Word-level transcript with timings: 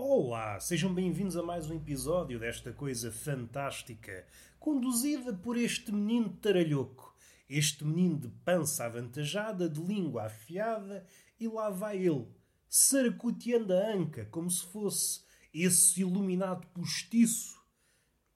Olá, 0.00 0.60
sejam 0.60 0.94
bem-vindos 0.94 1.36
a 1.36 1.42
mais 1.42 1.68
um 1.68 1.74
episódio 1.74 2.38
desta 2.38 2.72
coisa 2.72 3.10
fantástica, 3.10 4.24
conduzida 4.60 5.34
por 5.34 5.56
este 5.58 5.90
menino 5.90 6.28
taralhoco, 6.36 7.12
este 7.50 7.84
menino 7.84 8.16
de 8.16 8.28
pança 8.44 8.84
avantajada, 8.84 9.68
de 9.68 9.80
língua 9.82 10.26
afiada, 10.26 11.04
e 11.40 11.48
lá 11.48 11.68
vai 11.68 11.98
ele, 11.98 12.28
saracoteando 12.68 13.74
a 13.74 13.92
anca, 13.92 14.24
como 14.26 14.48
se 14.48 14.64
fosse 14.66 15.24
esse 15.52 16.02
iluminado 16.02 16.64
postiço. 16.68 17.60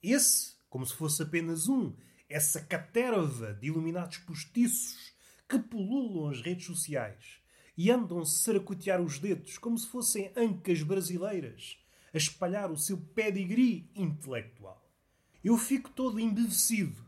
Esse, 0.03 0.56
como 0.69 0.84
se 0.84 0.95
fosse 0.95 1.23
apenas 1.23 1.69
um, 1.69 1.95
essa 2.29 2.61
caterva 2.61 3.55
de 3.55 3.69
iluminados 3.69 4.19
postiços 4.19 5.15
que 5.48 5.61
pululam 5.61 6.29
as 6.29 6.41
redes 6.41 6.67
sociais 6.67 7.41
e 7.77 7.91
andam-se 7.91 8.43
saracotear 8.43 9.01
os 9.01 9.19
dedos 9.19 9.59
como 9.59 9.79
se 9.79 9.89
fossem 9.89 10.33
ancas 10.37 10.83
brasileiras 10.83 11.79
a 12.12 12.17
espalhar 12.17 12.71
o 12.71 12.77
seu 12.77 12.98
pedigree 12.98 13.91
intelectual. 13.95 14.83
Eu 15.43 15.57
fico 15.57 15.91
todo 15.91 16.21
embevecido. 16.21 17.03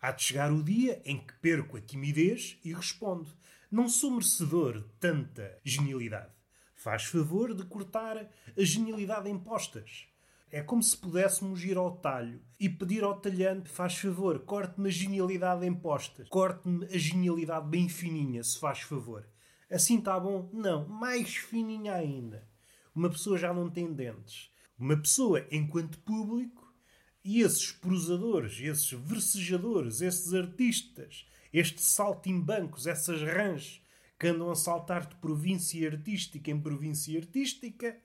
Há 0.00 0.12
de 0.12 0.22
chegar 0.22 0.52
o 0.52 0.62
dia 0.62 1.00
em 1.04 1.18
que 1.18 1.32
perco 1.34 1.76
a 1.76 1.80
timidez 1.80 2.58
e 2.64 2.72
respondo: 2.72 3.30
Não 3.70 3.88
sou 3.88 4.10
merecedor 4.10 4.80
de 4.80 4.88
tanta 4.98 5.58
genialidade. 5.62 6.32
Faz 6.74 7.04
favor 7.04 7.54
de 7.54 7.64
cortar 7.64 8.16
a 8.18 8.62
genialidade 8.62 9.28
em 9.28 9.38
postas. 9.38 10.06
É 10.50 10.62
como 10.62 10.82
se 10.82 10.96
pudéssemos 10.96 11.62
ir 11.62 11.76
ao 11.76 11.96
talho 11.96 12.40
e 12.58 12.68
pedir 12.68 13.04
ao 13.04 13.20
talhante: 13.20 13.68
faz 13.68 13.96
favor, 13.98 14.40
corte-me 14.40 14.88
a 14.88 14.92
genialidade 14.92 15.64
em 15.64 15.74
postas. 15.74 16.28
Corte-me 16.28 16.86
a 16.86 16.98
genialidade 16.98 17.68
bem 17.68 17.88
fininha, 17.88 18.42
se 18.42 18.58
faz 18.58 18.80
favor. 18.80 19.24
Assim 19.70 19.98
está 19.98 20.18
bom? 20.18 20.50
Não, 20.52 20.88
mais 20.88 21.36
fininha 21.36 21.94
ainda. 21.94 22.48
Uma 22.92 23.08
pessoa 23.08 23.38
já 23.38 23.54
não 23.54 23.70
tem 23.70 23.92
dentes. 23.92 24.50
Uma 24.76 24.96
pessoa, 24.96 25.46
enquanto 25.50 25.98
público, 26.00 26.74
e 27.22 27.40
esses 27.42 27.70
prosadores, 27.70 28.58
esses 28.60 28.90
versejadores, 28.90 30.00
esses 30.00 30.34
artistas, 30.34 31.26
estes 31.52 31.84
saltimbancos, 31.84 32.86
essas 32.86 33.22
rãs 33.22 33.80
que 34.18 34.26
andam 34.26 34.50
a 34.50 34.56
saltar 34.56 35.06
de 35.06 35.14
província 35.16 35.88
artística 35.88 36.50
em 36.50 36.60
província 36.60 37.18
artística, 37.18 37.96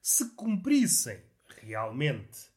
se 0.00 0.34
cumprissem 0.34 1.22
realmente 1.60 2.50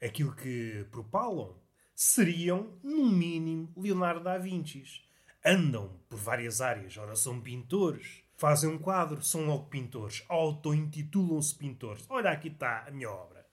aquilo 0.00 0.34
que 0.34 0.86
propalam, 0.90 1.60
seriam, 1.94 2.78
no 2.82 3.10
mínimo, 3.10 3.72
Leonardo 3.76 4.24
da 4.24 4.38
Vinci 4.38 5.05
andam 5.46 6.00
por 6.08 6.18
várias 6.18 6.60
áreas. 6.60 6.96
Ora, 6.96 7.14
são 7.14 7.40
pintores, 7.40 8.24
fazem 8.36 8.68
um 8.68 8.78
quadro, 8.78 9.22
são 9.22 9.46
logo 9.46 9.66
pintores, 9.66 10.24
auto-intitulam-se 10.28 11.54
pintores. 11.54 12.04
Olha, 12.08 12.30
aqui 12.30 12.48
está 12.48 12.84
a 12.86 12.90
minha 12.90 13.08
obra. 13.08 13.46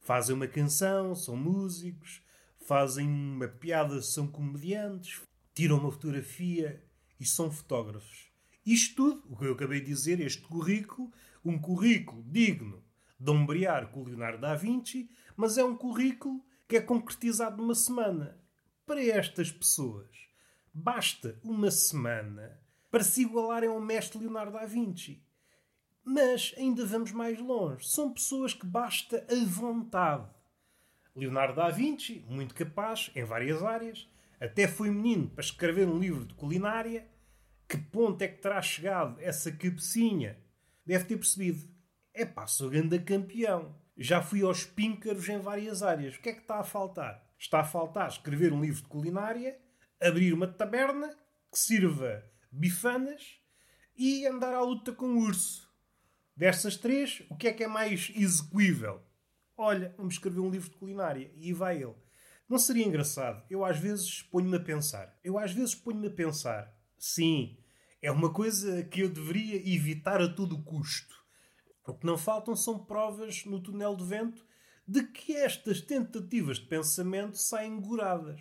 Fazem 0.00 0.34
uma 0.34 0.46
canção, 0.46 1.14
são 1.14 1.36
músicos, 1.36 2.22
fazem 2.66 3.06
uma 3.06 3.48
piada, 3.48 4.00
são 4.00 4.28
comediantes, 4.28 5.20
tiram 5.52 5.78
uma 5.78 5.90
fotografia 5.90 6.82
e 7.18 7.26
são 7.26 7.50
fotógrafos. 7.50 8.30
Isto 8.64 8.94
tudo, 8.94 9.24
o 9.28 9.36
que 9.36 9.44
eu 9.44 9.52
acabei 9.52 9.80
de 9.80 9.86
dizer, 9.86 10.20
este 10.20 10.42
currículo, 10.42 11.10
um 11.44 11.58
currículo 11.58 12.22
digno 12.22 12.84
de 13.18 13.30
ombrear 13.30 13.90
com 13.90 14.00
o 14.00 14.04
Leonardo 14.04 14.40
da 14.40 14.54
Vinci, 14.54 15.10
mas 15.36 15.58
é 15.58 15.64
um 15.64 15.76
currículo 15.76 16.42
que 16.68 16.76
é 16.76 16.80
concretizado 16.80 17.56
numa 17.56 17.74
semana. 17.74 18.40
Para 18.86 19.04
estas 19.04 19.50
pessoas, 19.50 20.29
Basta 20.72 21.36
uma 21.42 21.70
semana 21.70 22.60
para 22.90 23.02
se 23.02 23.22
igualarem 23.22 23.68
ao 23.68 23.80
mestre 23.80 24.18
Leonardo 24.18 24.52
da 24.52 24.64
Vinci. 24.64 25.20
Mas 26.04 26.54
ainda 26.56 26.86
vamos 26.86 27.10
mais 27.12 27.38
longe. 27.40 27.88
São 27.88 28.12
pessoas 28.12 28.54
que 28.54 28.66
basta 28.66 29.26
a 29.28 29.44
vontade. 29.44 30.28
Leonardo 31.14 31.56
da 31.56 31.68
Vinci, 31.70 32.24
muito 32.28 32.54
capaz 32.54 33.10
em 33.16 33.24
várias 33.24 33.62
áreas, 33.62 34.08
até 34.40 34.68
foi 34.68 34.90
menino 34.90 35.28
para 35.28 35.42
escrever 35.42 35.88
um 35.88 35.98
livro 35.98 36.24
de 36.24 36.34
culinária. 36.34 37.06
Que 37.68 37.76
ponto 37.76 38.22
é 38.22 38.28
que 38.28 38.40
terá 38.40 38.62
chegado 38.62 39.20
essa 39.20 39.50
cabecinha? 39.50 40.38
Deve 40.86 41.04
ter 41.04 41.16
percebido. 41.16 41.68
É 42.14 42.24
pá, 42.24 42.46
sou 42.46 42.70
grande 42.70 42.98
campeão. 43.00 43.74
Já 43.96 44.22
fui 44.22 44.42
aos 44.42 44.64
píncaros 44.64 45.28
em 45.28 45.38
várias 45.38 45.82
áreas. 45.82 46.14
O 46.14 46.20
que 46.20 46.30
é 46.30 46.32
que 46.32 46.40
está 46.40 46.60
a 46.60 46.64
faltar? 46.64 47.28
Está 47.38 47.60
a 47.60 47.64
faltar 47.64 48.08
escrever 48.08 48.52
um 48.52 48.60
livro 48.60 48.82
de 48.82 48.88
culinária 48.88 49.58
abrir 50.00 50.32
uma 50.32 50.46
taberna 50.46 51.08
que 51.52 51.58
sirva 51.58 52.24
bifanas 52.50 53.38
e 53.96 54.26
andar 54.26 54.54
à 54.54 54.62
luta 54.62 54.92
com 54.92 55.06
o 55.06 55.18
urso. 55.18 55.68
Destas 56.34 56.76
três, 56.76 57.22
o 57.28 57.36
que 57.36 57.48
é 57.48 57.52
que 57.52 57.64
é 57.64 57.68
mais 57.68 58.10
execuível? 58.14 59.02
Olha, 59.56 59.94
vamos 59.96 60.14
escrever 60.14 60.40
um 60.40 60.50
livro 60.50 60.70
de 60.70 60.76
culinária 60.76 61.30
e 61.36 61.52
vai 61.52 61.82
ele. 61.82 61.94
Não 62.48 62.58
seria 62.58 62.86
engraçado? 62.86 63.44
Eu 63.50 63.64
às 63.64 63.78
vezes 63.78 64.22
ponho-me 64.22 64.56
a 64.56 64.60
pensar. 64.60 65.18
Eu 65.22 65.38
às 65.38 65.52
vezes 65.52 65.74
ponho-me 65.74 66.08
a 66.08 66.10
pensar. 66.10 66.74
Sim, 66.98 67.58
é 68.00 68.10
uma 68.10 68.32
coisa 68.32 68.82
que 68.84 69.00
eu 69.00 69.10
deveria 69.10 69.56
evitar 69.56 70.22
a 70.22 70.32
todo 70.32 70.62
custo. 70.62 71.14
O 71.86 71.94
que 71.94 72.06
não 72.06 72.16
faltam 72.16 72.56
são 72.56 72.84
provas 72.84 73.44
no 73.44 73.60
túnel 73.60 73.94
de 73.94 74.04
vento 74.04 74.46
de 74.86 75.02
que 75.02 75.36
estas 75.36 75.80
tentativas 75.80 76.58
de 76.58 76.66
pensamento 76.66 77.36
saem 77.36 77.80
goradas 77.80 78.40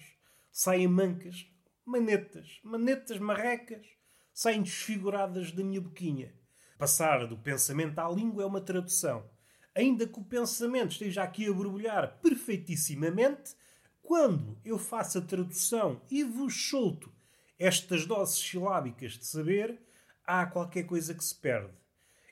saem 0.51 0.87
mancas, 0.87 1.47
manetas, 1.85 2.59
manetas 2.63 3.17
marrecas, 3.19 3.85
saem 4.33 4.61
desfiguradas 4.61 5.51
da 5.51 5.63
minha 5.63 5.81
boquinha. 5.81 6.33
Passar 6.77 7.27
do 7.27 7.37
pensamento 7.37 7.99
à 7.99 8.09
língua 8.09 8.43
é 8.43 8.45
uma 8.45 8.61
tradução. 8.61 9.29
Ainda 9.75 10.07
que 10.07 10.19
o 10.19 10.23
pensamento 10.23 10.91
esteja 10.91 11.23
aqui 11.23 11.47
a 11.47 11.53
borbulhar 11.53 12.19
perfeitissimamente, 12.21 13.55
quando 14.01 14.59
eu 14.63 14.79
faço 14.79 15.17
a 15.17 15.21
tradução 15.21 16.01
e 16.09 16.23
vos 16.23 16.69
solto 16.69 17.13
estas 17.57 18.05
doses 18.05 18.39
silábicas 18.39 19.17
de 19.17 19.25
saber, 19.25 19.79
há 20.25 20.45
qualquer 20.45 20.83
coisa 20.83 21.13
que 21.13 21.23
se 21.23 21.35
perde. 21.35 21.73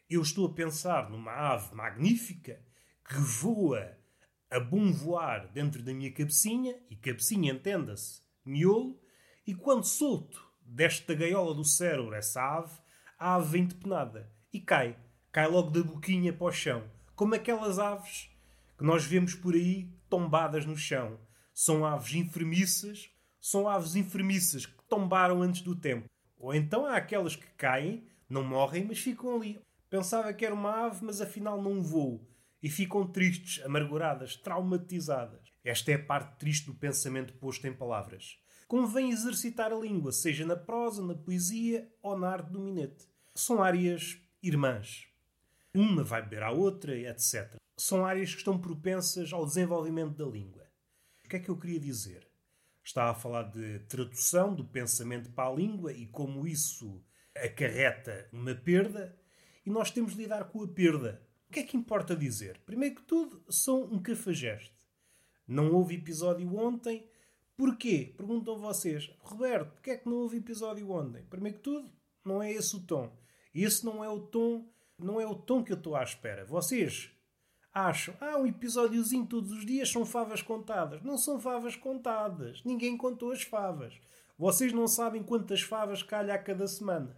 Eu 0.09 0.21
estou 0.21 0.47
a 0.47 0.53
pensar 0.53 1.09
numa 1.09 1.33
ave 1.33 1.75
magnífica 1.75 2.61
que 3.07 3.15
voa 3.15 3.97
a 4.49 4.59
bom 4.59 4.91
voar 4.91 5.47
dentro 5.47 5.83
da 5.83 5.93
minha 5.93 6.11
cabecinha, 6.11 6.75
e 6.89 6.95
cabecinha 6.95 7.51
entenda-se, 7.51 8.21
miolo, 8.45 8.99
e 9.45 9.53
quando 9.53 9.85
solto 9.85 10.45
desta 10.61 11.13
gaiola 11.13 11.53
do 11.53 11.63
cérebro 11.63 12.13
essa 12.13 12.41
ave, 12.41 12.79
a 13.19 13.35
ave 13.35 13.51
vem 13.51 13.65
depenada 13.65 14.31
e 14.51 14.59
cai. 14.59 14.97
Cai 15.31 15.47
logo 15.47 15.69
da 15.69 15.83
boquinha 15.83 16.33
para 16.33 16.47
o 16.47 16.51
chão. 16.51 16.83
Como 17.15 17.35
aquelas 17.35 17.79
aves 17.79 18.29
que 18.77 18.83
nós 18.83 19.03
vemos 19.03 19.33
por 19.33 19.53
aí 19.53 19.89
tombadas 20.09 20.65
no 20.65 20.75
chão. 20.75 21.19
São 21.53 21.85
aves 21.85 22.13
enfermiças, 22.13 23.09
são 23.39 23.67
aves 23.67 23.95
enfermiças 23.95 24.65
que 24.65 24.83
tombaram 24.87 25.41
antes 25.41 25.61
do 25.61 25.75
tempo. 25.75 26.05
Ou 26.37 26.53
então 26.53 26.85
há 26.85 26.95
aquelas 26.95 27.35
que 27.35 27.47
caem, 27.57 28.07
não 28.29 28.43
morrem, 28.43 28.85
mas 28.85 28.99
ficam 28.99 29.35
ali. 29.35 29.59
Pensava 29.89 30.33
que 30.33 30.45
era 30.45 30.53
uma 30.53 30.85
ave, 30.85 31.03
mas 31.03 31.21
afinal 31.21 31.61
não 31.61 31.81
voou 31.81 32.21
e 32.61 32.69
ficam 32.69 33.07
tristes, 33.07 33.63
amarguradas, 33.63 34.35
traumatizadas. 34.35 35.53
Esta 35.63 35.91
é 35.91 35.95
a 35.95 36.03
parte 36.03 36.37
triste 36.39 36.65
do 36.65 36.73
pensamento 36.73 37.33
posto 37.33 37.67
em 37.67 37.73
palavras. 37.73 38.39
Convém 38.67 39.11
exercitar 39.11 39.71
a 39.71 39.79
língua, 39.79 40.11
seja 40.11 40.45
na 40.45 40.55
prosa, 40.55 41.05
na 41.05 41.15
poesia 41.15 41.89
ou 42.01 42.17
na 42.17 42.29
arte 42.29 42.51
do 42.51 42.59
minete. 42.59 43.07
São 43.33 43.63
áreas 43.63 44.17
irmãs. 44.41 45.07
Uma 45.73 46.03
vai 46.03 46.21
beber 46.21 46.43
à 46.43 46.51
outra, 46.51 46.97
etc. 46.97 47.55
São 47.77 48.05
áreas 48.05 48.31
que 48.31 48.39
estão 48.39 48.59
propensas 48.59 49.31
ao 49.31 49.45
desenvolvimento 49.45 50.17
da 50.17 50.25
língua. 50.25 50.67
O 51.23 51.29
que 51.29 51.35
é 51.35 51.39
que 51.39 51.49
eu 51.49 51.57
queria 51.57 51.79
dizer? 51.79 52.27
Estava 52.83 53.11
a 53.11 53.15
falar 53.15 53.43
de 53.43 53.79
tradução 53.79 54.55
do 54.55 54.63
pensamento 54.63 55.29
para 55.31 55.49
a 55.49 55.53
língua 55.53 55.91
e 55.91 56.07
como 56.07 56.47
isso 56.47 57.03
acarreta 57.35 58.27
uma 58.31 58.55
perda, 58.55 59.15
e 59.65 59.69
nós 59.69 59.91
temos 59.91 60.13
de 60.13 60.23
lidar 60.23 60.45
com 60.45 60.63
a 60.63 60.67
perda. 60.67 61.21
O 61.49 61.53
que 61.53 61.61
é 61.61 61.63
que 61.63 61.77
importa 61.77 62.15
dizer? 62.15 62.59
Primeiro 62.65 62.95
que 62.95 63.03
tudo, 63.03 63.41
são 63.49 63.83
um 63.83 63.99
cafajeste. 64.01 64.73
Não 65.47 65.73
houve 65.73 65.95
episódio 65.95 66.53
ontem. 66.57 67.07
Porquê? 67.55 68.13
Perguntam 68.17 68.59
vocês. 68.59 69.09
Roberto, 69.19 69.71
porquê 69.71 69.91
é 69.91 69.97
que 69.97 70.09
não 70.09 70.17
houve 70.17 70.37
episódio 70.37 70.91
ontem? 70.91 71.23
Primeiro 71.29 71.57
que 71.57 71.63
tudo, 71.63 71.89
não 72.23 72.43
é 72.43 72.51
esse 72.51 72.75
o 72.75 72.81
tom. 72.81 73.11
Esse 73.55 73.85
não 73.85 74.03
é 74.03 74.09
o 74.09 74.19
tom, 74.19 74.67
não 74.99 75.21
é 75.21 75.25
o 75.25 75.35
tom 75.35 75.63
que 75.63 75.71
eu 75.71 75.77
estou 75.77 75.95
à 75.95 76.03
espera. 76.03 76.45
Vocês 76.45 77.09
acham, 77.73 78.13
ah, 78.19 78.37
um 78.37 78.45
episódiozinho 78.45 79.25
todos 79.25 79.51
os 79.51 79.65
dias 79.65 79.89
são 79.89 80.05
favas 80.05 80.41
contadas. 80.41 81.01
Não 81.01 81.17
são 81.17 81.39
favas 81.39 81.75
contadas. 81.75 82.61
Ninguém 82.65 82.97
contou 82.97 83.31
as 83.31 83.41
favas. 83.41 83.93
Vocês 84.37 84.73
não 84.73 84.87
sabem 84.87 85.23
quantas 85.23 85.61
favas 85.61 86.03
calha 86.03 86.33
a 86.33 86.37
cada 86.37 86.67
semana. 86.67 87.15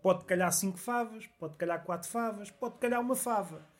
Pode 0.00 0.24
calhar 0.24 0.52
cinco 0.52 0.78
favas, 0.78 1.26
pode 1.38 1.56
calhar 1.56 1.84
quatro 1.84 2.08
favas, 2.08 2.50
pode 2.50 2.78
calhar 2.78 3.00
uma 3.00 3.14
fava. 3.14 3.71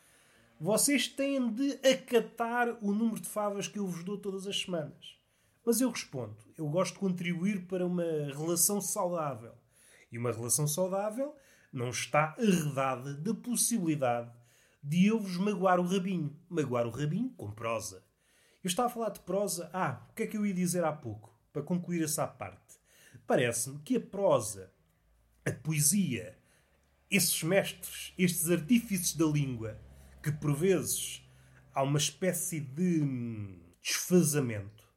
Vocês 0.63 1.09
têm 1.09 1.51
de 1.51 1.73
acatar 1.85 2.77
o 2.81 2.93
número 2.93 3.19
de 3.19 3.27
favas 3.27 3.67
que 3.67 3.77
eu 3.77 3.85
vos 3.85 4.01
dou 4.01 4.17
todas 4.17 4.47
as 4.47 4.61
semanas. 4.61 5.19
Mas 5.65 5.81
eu 5.81 5.89
respondo, 5.89 6.37
eu 6.57 6.65
gosto 6.69 6.93
de 6.93 6.99
contribuir 7.01 7.67
para 7.67 7.85
uma 7.85 8.05
relação 8.33 8.79
saudável. 8.79 9.53
E 10.09 10.17
uma 10.17 10.31
relação 10.31 10.65
saudável 10.65 11.35
não 11.69 11.89
está 11.89 12.33
arredada 12.39 13.13
da 13.13 13.33
possibilidade 13.33 14.31
de 14.81 15.07
eu 15.07 15.19
vos 15.19 15.35
magoar 15.35 15.81
o 15.81 15.85
rabinho. 15.85 16.33
Magoar 16.47 16.87
o 16.87 16.91
rabinho 16.91 17.31
com 17.31 17.51
prosa. 17.51 18.01
Eu 18.63 18.69
estava 18.69 18.87
a 18.87 18.91
falar 18.91 19.09
de 19.09 19.19
prosa. 19.19 19.69
Ah, 19.73 20.07
o 20.11 20.13
que 20.13 20.23
é 20.23 20.27
que 20.27 20.37
eu 20.37 20.45
ia 20.45 20.53
dizer 20.53 20.85
há 20.85 20.93
pouco? 20.93 21.37
Para 21.51 21.61
concluir 21.61 22.01
essa 22.01 22.25
parte. 22.25 22.79
Parece-me 23.27 23.79
que 23.79 23.97
a 23.97 23.99
prosa, 23.99 24.71
a 25.45 25.51
poesia, 25.51 26.39
esses 27.11 27.43
mestres, 27.43 28.13
estes 28.17 28.49
artífices 28.49 29.13
da 29.13 29.25
língua, 29.25 29.77
que 30.23 30.31
por 30.31 30.55
vezes 30.55 31.21
há 31.73 31.83
uma 31.83 31.97
espécie 31.97 32.61
de 32.61 33.01
desfazamento 33.81 34.87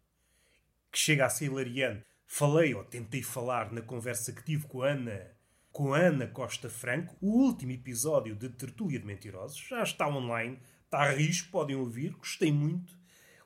que 0.93 0.99
chega 0.99 1.26
a 1.26 1.28
ser 1.28 1.46
hilariante. 1.46 2.05
Falei 2.25 2.75
ou 2.75 2.84
tentei 2.84 3.23
falar 3.23 3.73
na 3.73 3.82
conversa 3.82 4.32
que 4.32 4.44
tive 4.44 4.67
com 4.69 4.82
a 4.82 4.90
Ana, 4.90 5.32
com 5.73 5.93
a 5.93 5.99
Ana 5.99 6.28
Costa 6.28 6.70
Franco, 6.70 7.17
o 7.20 7.44
último 7.44 7.73
episódio 7.73 8.37
de 8.37 8.49
Tertúlia 8.49 9.00
de 9.00 9.06
Mentirosos, 9.06 9.58
já 9.58 9.82
está 9.82 10.08
online, 10.08 10.61
está 10.84 11.00
a 11.00 11.11
risco, 11.11 11.50
podem 11.50 11.75
ouvir, 11.75 12.12
gostei 12.12 12.52
muito, 12.52 12.96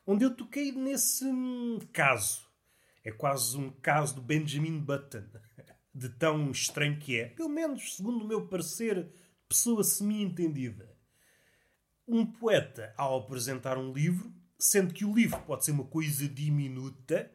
onde 0.07 0.25
eu 0.25 0.35
toquei 0.35 0.73
nesse 0.73 1.25
hum, 1.25 1.79
caso. 1.93 2.49
É 3.03 3.11
quase 3.11 3.57
um 3.57 3.71
caso 3.71 4.17
do 4.17 4.23
Benjamin 4.23 4.79
Button, 4.79 5.25
de 5.95 6.09
tão 6.11 6.51
estranho 6.51 6.99
que 6.99 7.19
é, 7.19 7.27
pelo 7.27 7.49
menos 7.49 7.97
segundo 7.97 8.23
o 8.23 8.29
meu 8.29 8.47
parecer, 8.47 9.11
pessoa 9.49 9.83
semi-entendida. 9.83 10.90
Um 12.13 12.27
poeta, 12.27 12.93
ao 12.97 13.21
apresentar 13.21 13.79
um 13.79 13.93
livro, 13.93 14.35
sendo 14.59 14.93
que 14.93 15.05
o 15.05 15.15
livro 15.15 15.41
pode 15.43 15.65
ser 15.65 15.71
uma 15.71 15.85
coisa 15.85 16.29
diminuta, 16.29 17.31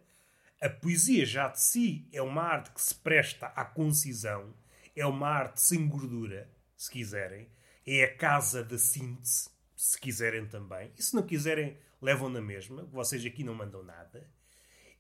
a 0.62 0.69
poesia 0.69 1.25
já 1.25 1.48
de 1.48 1.62
si 1.62 2.10
é 2.12 2.22
uma 2.22 2.42
arte 2.42 2.72
que 2.72 2.81
se 2.81 2.94
presta 2.94 3.48
à 3.48 3.63
concisão, 3.63 4.54
é 4.94 5.06
uma 5.06 5.30
arte 5.30 5.62
sem 5.62 5.88
gordura, 5.88 6.51
se 6.75 6.92
quiserem. 6.92 7.48
É 7.88 8.04
a 8.04 8.18
casa 8.18 8.66
da 8.66 8.77
síntese, 8.77 9.50
se 9.77 9.98
quiserem 9.98 10.45
também. 10.45 10.92
E 10.98 11.01
se 11.01 11.16
não 11.16 11.24
quiserem, 11.24 11.78
levam 12.01 12.28
na 12.28 12.42
mesma. 12.42 12.83
Vocês 12.92 13.25
aqui 13.25 13.45
não 13.45 13.56
mandam 13.56 13.81
nada. 13.81 14.30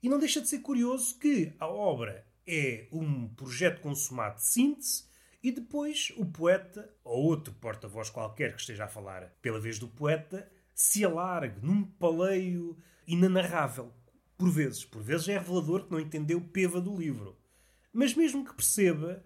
E 0.01 0.07
não 0.07 0.19
deixa 0.19 0.39
de 0.39 0.47
ser 0.47 0.59
curioso 0.59 1.19
que 1.19 1.53
a 1.59 1.67
obra 1.67 2.25
é 2.47 2.87
um 2.93 3.27
projeto 3.27 3.81
consumado 3.81 4.37
de 4.37 4.45
síntese 4.45 5.03
e 5.45 5.51
depois 5.51 6.11
o 6.17 6.25
poeta, 6.25 6.91
ou 7.03 7.25
outro 7.25 7.53
porta-voz 7.53 8.09
qualquer 8.09 8.55
que 8.55 8.61
esteja 8.61 8.85
a 8.85 8.87
falar 8.87 9.31
pela 9.43 9.59
vez 9.59 9.77
do 9.77 9.87
poeta, 9.87 10.51
se 10.73 11.05
alargue 11.05 11.63
num 11.63 11.83
paleio 11.83 12.75
inanarrável, 13.05 13.93
por 14.39 14.49
vezes. 14.49 14.83
Por 14.83 15.03
vezes 15.03 15.27
é 15.27 15.37
revelador 15.37 15.85
que 15.85 15.91
não 15.91 15.99
entendeu 15.99 16.41
peva 16.41 16.81
do 16.81 16.97
livro. 16.97 17.37
Mas 17.93 18.15
mesmo 18.15 18.43
que 18.43 18.55
perceba, 18.55 19.23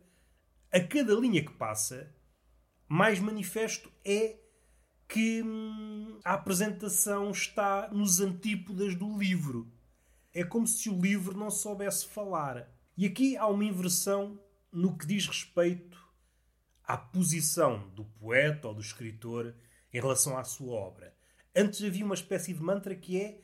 a 0.69 0.81
cada 0.81 1.13
linha 1.13 1.41
que 1.41 1.53
passa, 1.53 2.13
mais 2.85 3.17
manifesto 3.21 3.89
é 4.03 4.41
que 5.07 5.41
hum, 5.41 6.19
a 6.25 6.33
apresentação 6.33 7.31
está 7.31 7.87
nos 7.93 8.19
antípodas 8.19 8.93
do 8.93 9.17
livro. 9.17 9.71
É 10.33 10.43
como 10.43 10.67
se 10.67 10.89
o 10.89 10.99
livro 10.99 11.37
não 11.37 11.49
soubesse 11.49 12.05
falar. 12.05 12.69
E 12.97 13.05
aqui 13.05 13.37
há 13.37 13.47
uma 13.47 13.63
inversão 13.63 14.37
no 14.69 14.97
que 14.97 15.07
diz 15.07 15.25
respeito 15.25 15.88
à 16.89 16.97
posição 16.97 17.87
do 17.89 18.03
poeta 18.03 18.67
ou 18.67 18.73
do 18.73 18.81
escritor 18.81 19.53
em 19.93 20.01
relação 20.01 20.35
à 20.35 20.43
sua 20.43 20.73
obra. 20.73 21.15
Antes 21.55 21.83
havia 21.83 22.03
uma 22.03 22.15
espécie 22.15 22.51
de 22.51 22.59
mantra 22.59 22.95
que 22.95 23.21
é: 23.21 23.41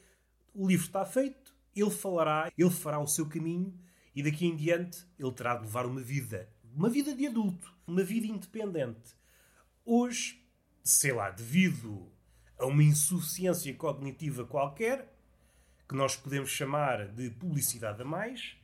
o 0.51 0.68
livro 0.68 0.88
está 0.88 1.06
feito, 1.06 1.56
ele 1.75 1.92
falará, 1.92 2.51
ele 2.57 2.71
fará 2.71 3.00
o 3.00 3.07
seu 3.07 3.30
caminho 3.30 3.80
e 4.15 4.24
daqui 4.24 4.47
em 4.47 4.56
diante 4.56 5.06
ele 5.19 5.31
terá 5.31 5.56
de 5.56 5.62
levar 5.62 5.86
uma 5.86 6.01
vida. 6.01 6.50
Uma 6.74 6.89
vida 6.89 7.15
de 7.15 7.27
adulto, 7.27 7.71
uma 7.86 8.03
vida 8.03 8.25
independente. 8.25 9.15
Hoje, 9.86 10.44
sei 10.83 11.13
lá, 11.13 11.30
devido 11.30 12.12
a 12.57 12.65
uma 12.65 12.83
insuficiência 12.83 13.71
cognitiva 13.75 14.44
qualquer, 14.44 15.15
que 15.88 15.94
nós 15.94 16.15
podemos 16.15 16.50
chamar 16.50 17.09
de 17.09 17.30
publicidade 17.30 18.01
a 18.01 18.06
mais, 18.06 18.57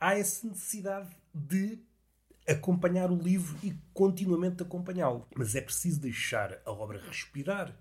há 0.00 0.18
essa 0.18 0.46
necessidade 0.46 1.14
de 1.34 1.78
acompanhar 2.46 3.10
o 3.10 3.16
livro 3.16 3.58
e 3.62 3.72
continuamente 3.92 4.62
acompanhá-lo. 4.62 5.26
Mas 5.36 5.54
é 5.54 5.60
preciso 5.60 6.00
deixar 6.00 6.60
a 6.64 6.70
obra 6.70 7.00
respirar. 7.00 7.76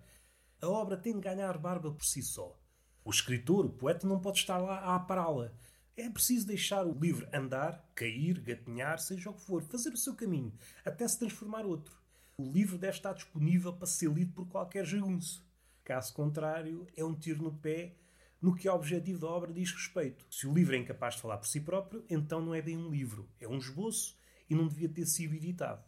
A 0.61 0.67
obra 0.67 0.97
tem 0.97 1.13
de 1.13 1.21
ganhar 1.21 1.57
barba 1.57 1.91
por 1.91 2.05
si 2.05 2.21
só. 2.21 2.59
O 3.03 3.09
escritor, 3.09 3.65
o 3.65 3.69
poeta, 3.69 4.07
não 4.07 4.19
pode 4.19 4.39
estar 4.39 4.57
lá 4.57 4.79
a 4.79 4.95
apará-la. 4.95 5.51
É 5.97 6.09
preciso 6.09 6.47
deixar 6.47 6.85
o 6.85 6.97
livro 6.97 7.27
andar, 7.33 7.91
cair, 7.95 8.39
gatinhar, 8.39 8.99
seja 8.99 9.29
o 9.29 9.33
que 9.33 9.41
for, 9.41 9.61
fazer 9.63 9.89
o 9.89 9.97
seu 9.97 10.15
caminho, 10.15 10.53
até 10.85 11.07
se 11.07 11.19
transformar 11.19 11.65
outro. 11.65 11.99
O 12.37 12.51
livro 12.51 12.77
deve 12.77 12.95
estar 12.95 13.13
disponível 13.13 13.73
para 13.73 13.87
ser 13.87 14.09
lido 14.09 14.33
por 14.33 14.47
qualquer 14.47 14.85
jagunço. 14.85 15.45
Caso 15.83 16.13
contrário, 16.13 16.87
é 16.95 17.03
um 17.03 17.13
tiro 17.13 17.43
no 17.43 17.53
pé 17.53 17.95
no 18.41 18.55
que 18.55 18.67
ao 18.67 18.77
objetivo 18.77 19.19
da 19.19 19.27
obra 19.27 19.53
diz 19.53 19.71
respeito. 19.71 20.25
Se 20.29 20.47
o 20.47 20.53
livro 20.53 20.75
é 20.75 20.79
incapaz 20.79 21.15
de 21.15 21.21
falar 21.21 21.37
por 21.37 21.47
si 21.47 21.59
próprio, 21.59 22.03
então 22.09 22.41
não 22.41 22.55
é 22.55 22.61
bem 22.61 22.77
um 22.77 22.89
livro, 22.89 23.29
é 23.39 23.47
um 23.47 23.57
esboço 23.57 24.15
e 24.51 24.55
não 24.55 24.67
devia 24.67 24.89
ter 24.89 25.05
sido 25.05 25.33
editado. 25.33 25.81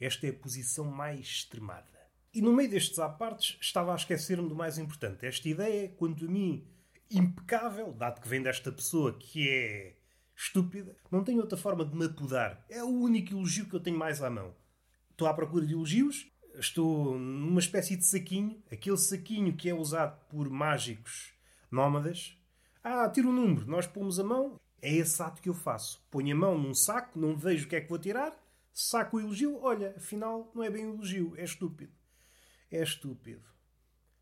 Esta 0.00 0.26
é 0.26 0.30
a 0.30 0.32
posição 0.32 0.86
mais 0.86 1.20
extremada. 1.20 2.00
E 2.32 2.40
no 2.40 2.50
meio 2.50 2.70
destes 2.70 2.98
apartes 2.98 3.58
estava 3.60 3.92
a 3.92 3.96
esquecer-me 3.96 4.48
do 4.48 4.54
mais 4.54 4.78
importante. 4.78 5.26
Esta 5.26 5.46
ideia, 5.46 5.90
quanto 5.90 6.24
a 6.24 6.28
mim, 6.28 6.66
impecável, 7.10 7.92
dado 7.92 8.22
que 8.22 8.28
vem 8.28 8.42
desta 8.42 8.72
pessoa 8.72 9.12
que 9.18 9.50
é 9.50 9.96
estúpida, 10.34 10.96
não 11.10 11.22
tenho 11.22 11.42
outra 11.42 11.58
forma 11.58 11.84
de 11.84 11.94
me 11.94 12.06
apodar. 12.06 12.64
É 12.70 12.82
o 12.82 12.88
único 12.88 13.34
elogio 13.34 13.68
que 13.68 13.74
eu 13.74 13.80
tenho 13.80 13.98
mais 13.98 14.22
à 14.22 14.30
mão. 14.30 14.54
Estou 15.10 15.28
à 15.28 15.34
procura 15.34 15.66
de 15.66 15.74
elogios, 15.74 16.26
estou 16.54 17.18
numa 17.18 17.60
espécie 17.60 17.96
de 17.96 18.06
saquinho, 18.06 18.62
aquele 18.72 18.96
saquinho 18.96 19.54
que 19.54 19.68
é 19.68 19.74
usado 19.74 20.18
por 20.30 20.48
mágicos 20.48 21.34
nómadas. 21.70 22.34
Ah, 22.82 23.10
tira 23.10 23.26
o 23.26 23.30
um 23.30 23.34
número, 23.34 23.66
nós 23.66 23.86
pomos 23.86 24.18
a 24.18 24.24
mão, 24.24 24.58
é 24.82 24.92
esse 24.92 25.22
ato 25.22 25.42
que 25.42 25.48
eu 25.48 25.54
faço. 25.54 26.04
Ponho 26.10 26.34
a 26.34 26.38
mão 26.38 26.58
num 26.58 26.74
saco, 26.74 27.18
não 27.18 27.36
vejo 27.36 27.66
o 27.66 27.68
que 27.68 27.76
é 27.76 27.80
que 27.80 27.88
vou 27.88 27.98
tirar, 27.98 28.34
saco 28.72 29.16
o 29.16 29.20
elogio, 29.20 29.58
olha, 29.62 29.94
afinal 29.96 30.50
não 30.54 30.62
é 30.62 30.70
bem 30.70 30.84
elogio, 30.84 31.34
é 31.36 31.44
estúpido 31.44 32.00
é 32.70 32.82
estúpido. 32.82 33.42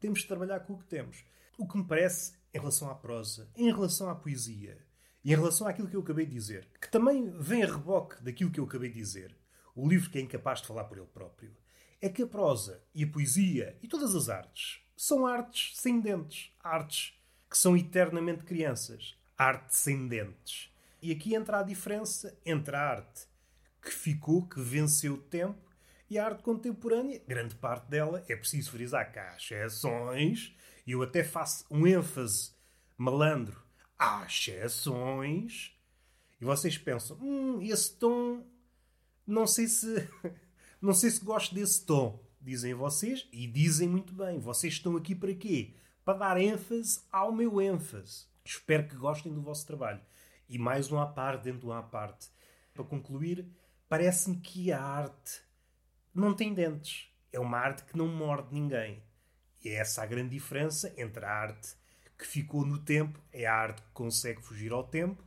Temos 0.01 0.21
de 0.21 0.27
trabalhar 0.27 0.61
com 0.61 0.73
o 0.73 0.79
que 0.79 0.87
temos. 0.87 1.25
O 1.59 1.67
que 1.67 1.77
me 1.77 1.85
parece 1.85 2.33
em 2.55 2.59
relação 2.59 2.89
à 2.91 2.95
prosa, 2.95 3.51
em 3.55 3.71
relação 3.71 4.09
à 4.09 4.15
poesia 4.15 4.79
e 5.23 5.33
em 5.33 5.37
relação 5.37 5.67
àquilo 5.67 5.89
que 5.89 5.97
eu 5.97 6.01
acabei 6.01 6.25
de 6.25 6.33
dizer, 6.33 6.69
que 6.81 6.91
também 6.91 7.31
vem 7.39 7.63
a 7.63 7.67
reboque 7.67 8.23
daquilo 8.23 8.51
que 8.51 8.61
eu 8.61 8.65
acabei 8.65 8.89
de 8.89 8.95
dizer, 8.95 9.37
o 9.75 9.87
livro 9.87 10.09
que 10.09 10.19
é 10.19 10.21
incapaz 10.21 10.61
de 10.61 10.69
falar 10.69 10.85
por 10.85 10.97
ele 10.97 11.07
próprio, 11.09 11.55
é 12.01 12.09
que 12.09 12.23
a 12.23 12.27
prosa 12.27 12.83
e 12.95 13.05
a 13.05 13.09
poesia 13.09 13.77
e 13.83 13.89
todas 13.89 14.15
as 14.15 14.29
artes 14.29 14.81
são 14.97 15.27
artes 15.27 15.77
sem 15.77 16.01
dentes, 16.01 16.53
artes 16.61 17.21
que 17.51 17.59
são 17.59 17.77
eternamente 17.77 18.45
crianças, 18.45 19.18
arte 19.39 19.77
sem 19.77 20.09
dentes. 20.09 20.69
E 21.01 21.13
aqui 21.13 21.35
entra 21.35 21.61
a 21.61 21.63
diferença 21.63 22.37
entre 22.45 22.75
a 22.75 22.81
arte 22.81 23.29
que 23.81 23.91
ficou, 23.91 24.47
que 24.47 24.61
venceu 24.61 25.15
o 25.15 25.19
tempo, 25.19 25.69
e 26.11 26.19
a 26.19 26.25
arte 26.25 26.43
contemporânea, 26.43 27.23
grande 27.27 27.55
parte 27.55 27.89
dela, 27.89 28.25
é 28.29 28.35
preciso 28.35 28.73
frisar 28.73 29.13
que 29.13 29.19
há 29.19 29.37
exceções, 29.37 30.55
e 30.87 30.93
eu 30.93 31.03
até 31.03 31.23
faço 31.23 31.65
um 31.71 31.87
ênfase 31.87 32.51
malandro. 32.97 33.63
Há 33.99 34.25
exceções. 34.27 35.73
E 36.41 36.45
vocês 36.45 36.77
pensam, 36.79 37.19
hum, 37.21 37.61
esse 37.63 37.93
tom, 37.95 38.45
não 39.27 39.47
sei 39.47 39.69
se. 39.69 40.09
não 40.81 40.95
sei 40.95 41.11
se 41.11 41.25
gosto 41.25 41.55
desse 41.55 41.85
tom. 41.85 42.25
Dizem 42.41 42.73
vocês, 42.73 43.29
e 43.33 43.47
dizem 43.47 43.89
muito 43.89 44.15
bem. 44.15 44.39
Vocês 44.39 44.75
estão 44.75 44.97
aqui 44.97 45.15
para 45.15 45.35
quê? 45.35 45.75
Para 46.05 46.19
dar 46.19 46.41
ênfase 46.41 47.01
ao 47.13 47.33
meu 47.33 47.61
ênfase. 47.61 48.27
Espero 48.49 48.89
que 48.89 48.97
gostem 48.97 49.31
do 49.31 49.43
vosso 49.43 49.67
trabalho. 49.67 50.01
E 50.49 50.59
mais 50.59 50.91
um 50.91 50.99
à 50.99 51.07
parte 51.07 51.45
dentro 51.45 51.61
de 51.61 51.67
um 51.67 51.73
à 51.73 51.83
parte. 51.83 52.31
Para 52.73 52.83
concluir, 52.83 53.47
parece-me 53.91 54.39
que 54.39 54.73
a 54.73 54.83
arte 54.83 55.43
não 56.15 56.33
tem 56.33 56.55
dentes. 56.55 57.13
É 57.31 57.39
uma 57.39 57.59
arte 57.59 57.85
que 57.85 57.95
não 57.95 58.09
morde 58.09 58.55
ninguém. 58.55 59.03
E 59.63 59.69
é 59.69 59.75
essa 59.75 60.03
a 60.03 60.07
grande 60.07 60.31
diferença 60.31 60.95
entre 60.97 61.27
a 61.27 61.31
arte 61.31 61.77
que 62.17 62.27
ficou 62.27 62.65
no 62.65 62.79
tempo, 62.79 63.21
é 63.31 63.45
a 63.45 63.55
arte 63.55 63.83
que 63.83 63.91
consegue 63.93 64.41
fugir 64.41 64.73
ao 64.73 64.83
tempo, 64.83 65.23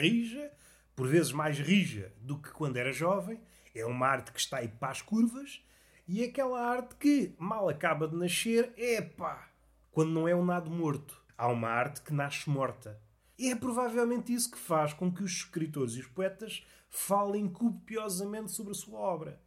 rija, 0.00 0.50
por 0.96 1.06
vezes 1.06 1.30
mais 1.30 1.60
rija 1.60 2.12
do 2.20 2.36
que 2.36 2.50
quando 2.50 2.78
era 2.78 2.92
jovem, 2.92 3.40
é 3.74 3.86
uma 3.86 4.08
arte 4.08 4.32
que 4.32 4.40
está 4.40 4.58
aí 4.58 4.68
para 4.68 4.90
as 4.90 5.00
curvas, 5.00 5.64
e 6.06 6.22
é 6.22 6.26
aquela 6.26 6.60
arte 6.60 6.96
que 6.96 7.32
mal 7.38 7.68
acaba 7.68 8.08
de 8.08 8.16
nascer, 8.16 8.74
é 8.76 9.00
pá, 9.00 9.48
quando 9.92 10.10
não 10.10 10.26
é 10.26 10.34
um 10.34 10.44
nado 10.44 10.68
morto. 10.68 11.25
Há 11.36 11.48
uma 11.48 11.68
arte 11.68 12.02
que 12.02 12.12
nasce 12.12 12.48
morta. 12.48 13.00
E 13.38 13.50
é 13.50 13.56
provavelmente 13.56 14.32
isso 14.32 14.50
que 14.50 14.58
faz 14.58 14.92
com 14.92 15.12
que 15.12 15.22
os 15.22 15.32
escritores 15.32 15.94
e 15.94 16.00
os 16.00 16.06
poetas 16.06 16.66
falem 16.88 17.48
copiosamente 17.48 18.52
sobre 18.52 18.72
a 18.72 18.74
sua 18.74 18.98
obra 18.98 19.46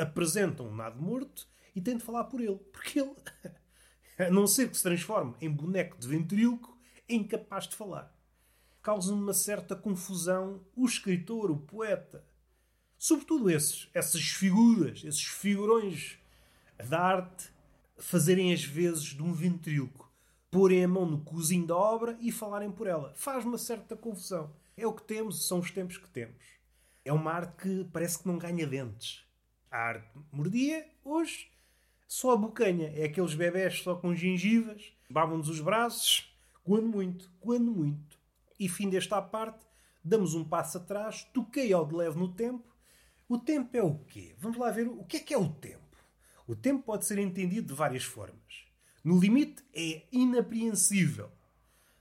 apresentam 0.00 0.66
um 0.66 0.74
nado 0.74 1.00
morto 1.00 1.46
e 1.76 1.80
têm 1.80 1.96
de 1.96 2.04
falar 2.04 2.24
por 2.24 2.40
ele. 2.40 2.58
Porque 2.72 3.00
ele, 3.00 3.14
a 4.18 4.30
não 4.30 4.46
ser 4.46 4.70
que 4.70 4.76
se 4.76 4.82
transforme 4.82 5.34
em 5.40 5.50
boneco 5.50 5.98
de 5.98 6.08
ventríloco, 6.08 6.76
é 7.06 7.14
incapaz 7.14 7.68
de 7.68 7.76
falar. 7.76 8.14
Causa 8.82 9.12
uma 9.12 9.34
certa 9.34 9.76
confusão 9.76 10.64
o 10.74 10.86
escritor, 10.86 11.50
o 11.50 11.58
poeta. 11.58 12.24
Sobretudo 12.96 13.50
esses, 13.50 13.88
essas 13.92 14.22
figuras, 14.22 15.04
esses 15.04 15.24
figurões 15.24 16.18
da 16.88 17.00
arte 17.00 17.50
fazerem 17.98 18.52
as 18.52 18.64
vezes 18.64 19.04
de 19.04 19.22
um 19.22 19.32
ventríloco, 19.32 20.09
porem 20.50 20.84
a 20.84 20.88
mão 20.88 21.06
no 21.06 21.20
cozinho 21.20 21.66
da 21.66 21.76
obra 21.76 22.18
e 22.20 22.32
falarem 22.32 22.70
por 22.70 22.86
ela. 22.86 23.12
Faz 23.14 23.44
uma 23.44 23.58
certa 23.58 23.96
confusão. 23.96 24.52
É 24.76 24.86
o 24.86 24.92
que 24.92 25.02
temos, 25.02 25.46
são 25.46 25.60
os 25.60 25.70
tempos 25.70 25.96
que 25.96 26.08
temos. 26.08 26.42
É 27.04 27.12
uma 27.12 27.32
arte 27.32 27.56
que 27.62 27.84
parece 27.92 28.18
que 28.18 28.26
não 28.28 28.38
ganha 28.38 28.66
dentes. 28.66 29.24
A 29.70 29.78
arte 29.78 30.10
mordia, 30.32 30.86
hoje 31.04 31.48
só 32.08 32.32
a 32.32 32.36
bocanha. 32.36 32.92
É 32.96 33.04
aqueles 33.04 33.34
bebés 33.34 33.80
só 33.82 33.94
com 33.94 34.14
gengivas, 34.14 34.92
babam-nos 35.08 35.48
os 35.48 35.60
braços, 35.60 36.34
quando 36.64 36.88
muito, 36.88 37.30
quando 37.38 37.70
muito. 37.70 38.18
E 38.58 38.68
fim 38.68 38.90
desta 38.90 39.22
parte, 39.22 39.64
damos 40.02 40.34
um 40.34 40.44
passo 40.44 40.78
atrás, 40.78 41.24
toquei 41.32 41.72
ao 41.72 41.86
de 41.86 41.94
leve 41.94 42.18
no 42.18 42.34
tempo. 42.34 42.68
O 43.28 43.38
tempo 43.38 43.76
é 43.76 43.82
o 43.82 43.96
quê? 43.96 44.34
Vamos 44.38 44.58
lá 44.58 44.72
ver 44.72 44.88
o 44.88 45.04
que 45.04 45.18
é 45.18 45.20
que 45.20 45.32
é 45.32 45.38
o 45.38 45.48
tempo. 45.48 45.78
O 46.48 46.56
tempo 46.56 46.82
pode 46.82 47.06
ser 47.06 47.18
entendido 47.18 47.68
de 47.68 47.74
várias 47.74 48.02
formas. 48.02 48.69
No 49.02 49.18
limite, 49.18 49.64
é 49.74 50.02
inapreensível. 50.12 51.30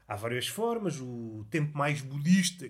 Há 0.07 0.15
várias 0.15 0.47
formas. 0.47 0.99
O 0.99 1.45
tempo 1.49 1.77
mais 1.77 2.01
budista, 2.01 2.69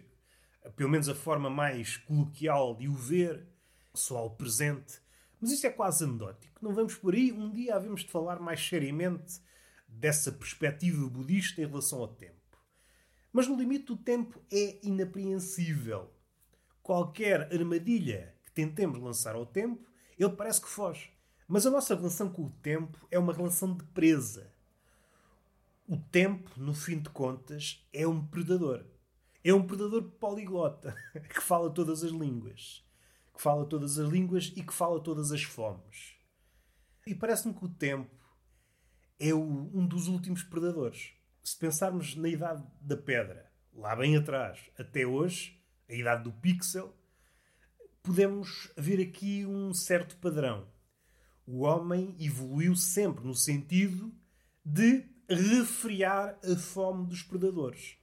pelo 0.76 0.90
menos 0.90 1.10
a 1.10 1.16
forma 1.16 1.50
mais 1.50 1.98
coloquial 1.98 2.76
de 2.76 2.88
o 2.88 2.94
ver, 2.94 3.48
só 3.94 4.18
ao 4.18 4.36
presente. 4.36 5.00
Mas 5.40 5.52
isso 5.52 5.66
é 5.66 5.70
quase 5.70 6.04
anedótico. 6.04 6.64
Não 6.64 6.74
vamos 6.74 6.96
por 6.96 7.16
aí. 7.16 7.32
Um 7.32 7.52
dia 7.52 7.76
havemos 7.76 8.02
de 8.02 8.12
falar 8.12 8.40
mais 8.40 8.66
seriamente 8.66 9.42
dessa 9.88 10.32
perspectiva 10.32 11.08
budista 11.08 11.62
em 11.62 11.66
relação 11.66 12.00
ao 12.00 12.08
tempo. 12.08 12.36
Mas 13.32 13.48
no 13.48 13.56
limite, 13.56 13.92
o 13.92 13.98
tempo 13.98 14.42
é 14.52 14.80
inapreensível. 14.84 16.14
Qualquer 16.84 17.54
armadilha 17.54 18.36
que 18.46 18.52
tentemos 18.52 19.00
lançar 19.00 19.36
ao 19.36 19.46
tempo, 19.46 19.88
ele 20.18 20.36
parece 20.36 20.62
que 20.62 20.68
foge. 20.68 21.12
Mas 21.52 21.66
a 21.66 21.72
nossa 21.72 21.96
relação 21.96 22.30
com 22.30 22.44
o 22.44 22.52
tempo 22.62 23.08
é 23.10 23.18
uma 23.18 23.34
relação 23.34 23.76
de 23.76 23.84
presa. 23.86 24.54
O 25.88 25.98
tempo, 25.98 26.48
no 26.58 26.76
fim 26.76 27.00
de 27.00 27.10
contas, 27.10 27.84
é 27.92 28.08
um 28.08 28.24
predador. 28.24 28.86
É 29.44 29.52
um 29.52 29.66
predador 29.66 30.04
poliglota 30.04 30.96
que 31.28 31.42
fala 31.42 31.72
todas 31.72 32.04
as 32.04 32.12
línguas. 32.12 32.86
Que 33.34 33.42
fala 33.42 33.66
todas 33.66 33.98
as 33.98 34.08
línguas 34.08 34.54
e 34.56 34.62
que 34.62 34.72
fala 34.72 35.02
todas 35.02 35.32
as 35.32 35.42
fomes. 35.42 36.14
E 37.08 37.16
parece-me 37.16 37.56
que 37.56 37.66
o 37.66 37.70
tempo 37.70 38.16
é 39.20 39.34
o, 39.34 39.42
um 39.42 39.88
dos 39.88 40.08
últimos 40.08 40.44
predadores. 40.44 41.14
Se 41.44 41.58
pensarmos 41.58 42.16
na 42.16 42.30
idade 42.30 42.64
da 42.80 42.96
pedra, 42.96 43.52
lá 43.74 43.96
bem 43.96 44.16
atrás, 44.16 44.60
até 44.78 45.04
hoje, 45.04 45.60
a 45.90 45.96
idade 45.96 46.26
do 46.26 46.32
pixel, 46.32 46.96
podemos 48.04 48.72
ver 48.78 49.02
aqui 49.02 49.48
um 49.48 49.74
certo 49.74 50.16
padrão 50.18 50.68
o 51.52 51.62
homem 51.62 52.16
evoluiu 52.20 52.76
sempre 52.76 53.26
no 53.26 53.34
sentido 53.34 54.14
de 54.64 55.04
refriar 55.28 56.38
a 56.44 56.56
fome 56.56 57.08
dos 57.08 57.24
predadores. 57.24 57.98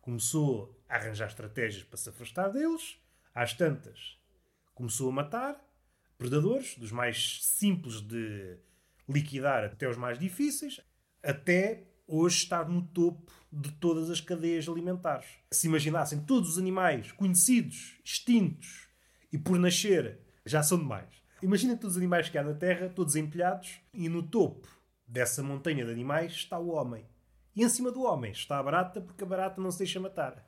Começou 0.00 0.80
a 0.88 0.94
arranjar 0.94 1.26
estratégias 1.26 1.82
para 1.82 1.96
se 1.96 2.08
afastar 2.08 2.50
deles, 2.50 2.96
às 3.34 3.52
tantas. 3.52 4.16
Começou 4.76 5.10
a 5.10 5.12
matar 5.12 5.60
predadores, 6.16 6.78
dos 6.78 6.92
mais 6.92 7.40
simples 7.42 8.00
de 8.00 8.60
liquidar 9.08 9.64
até 9.64 9.88
os 9.88 9.96
mais 9.96 10.16
difíceis, 10.16 10.80
até 11.20 11.88
hoje 12.06 12.44
estar 12.44 12.68
no 12.68 12.86
topo 12.86 13.32
de 13.52 13.72
todas 13.72 14.08
as 14.08 14.20
cadeias 14.20 14.68
alimentares. 14.68 15.26
Se 15.50 15.66
imaginassem 15.66 16.24
todos 16.24 16.50
os 16.50 16.58
animais 16.58 17.10
conhecidos, 17.10 17.98
extintos 18.04 18.88
e 19.32 19.38
por 19.38 19.58
nascer, 19.58 20.20
já 20.46 20.62
são 20.62 20.78
demais. 20.78 21.23
Imagina 21.44 21.76
todos 21.76 21.96
os 21.96 21.98
animais 21.98 22.30
que 22.30 22.38
há 22.38 22.42
na 22.42 22.54
Terra, 22.54 22.88
todos 22.88 23.16
empilhados, 23.16 23.78
e 23.92 24.08
no 24.08 24.22
topo 24.22 24.66
dessa 25.06 25.42
montanha 25.42 25.84
de 25.84 25.90
animais 25.90 26.32
está 26.32 26.58
o 26.58 26.70
homem. 26.70 27.04
E 27.54 27.62
em 27.62 27.68
cima 27.68 27.92
do 27.92 28.02
homem 28.02 28.32
está 28.32 28.58
a 28.58 28.62
barata, 28.62 28.98
porque 28.98 29.24
a 29.24 29.26
barata 29.26 29.60
não 29.60 29.70
se 29.70 29.76
deixa 29.76 30.00
matar. 30.00 30.42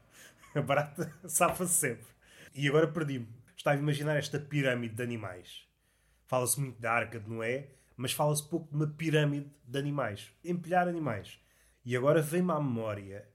A 0.55 0.63
barata 0.63 1.13
safa-se 1.29 1.75
sempre. 1.75 2.07
E 2.55 2.67
agora 2.67 2.89
perdi-me. 2.89 3.29
Estava 3.55 3.77
a 3.77 3.79
imaginar 3.79 4.17
esta 4.17 4.41
pirâmide 4.41 4.95
de 4.95 5.03
animais. 5.03 5.69
Fala-se 6.25 6.59
muito 6.59 6.81
da 6.81 6.93
arca 6.93 7.21
de 7.21 7.29
Noé, 7.29 7.73
mas 7.95 8.13
fala-se 8.13 8.49
pouco 8.49 8.71
de 8.71 8.77
uma 8.77 8.87
pirâmide 8.87 9.53
de 9.67 9.79
animais. 9.79 10.33
Empilhar 10.43 10.89
animais. 10.89 11.39
E 11.85 11.95
agora 11.95 12.23
vem-me 12.23 12.53
à 12.53 12.59
memória 12.59 13.29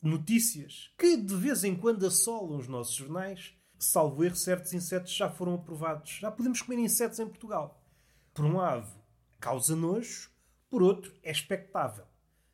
notícias 0.00 0.90
que 0.96 1.18
de 1.18 1.34
vez 1.34 1.64
em 1.64 1.76
quando 1.76 2.06
assolam 2.06 2.58
os 2.58 2.66
nossos 2.66 2.94
jornais 2.94 3.57
salvo 3.78 4.24
erro, 4.24 4.36
certos 4.36 4.72
insetos 4.72 5.12
já 5.12 5.30
foram 5.30 5.54
aprovados. 5.54 6.10
Já 6.20 6.30
podemos 6.30 6.62
comer 6.62 6.80
insetos 6.80 7.18
em 7.18 7.26
Portugal. 7.26 7.82
Por 8.34 8.44
um 8.44 8.56
lado, 8.56 8.88
causa 9.40 9.76
nojo, 9.76 10.30
por 10.68 10.82
outro, 10.82 11.14
é 11.22 11.30
expectável. 11.30 12.04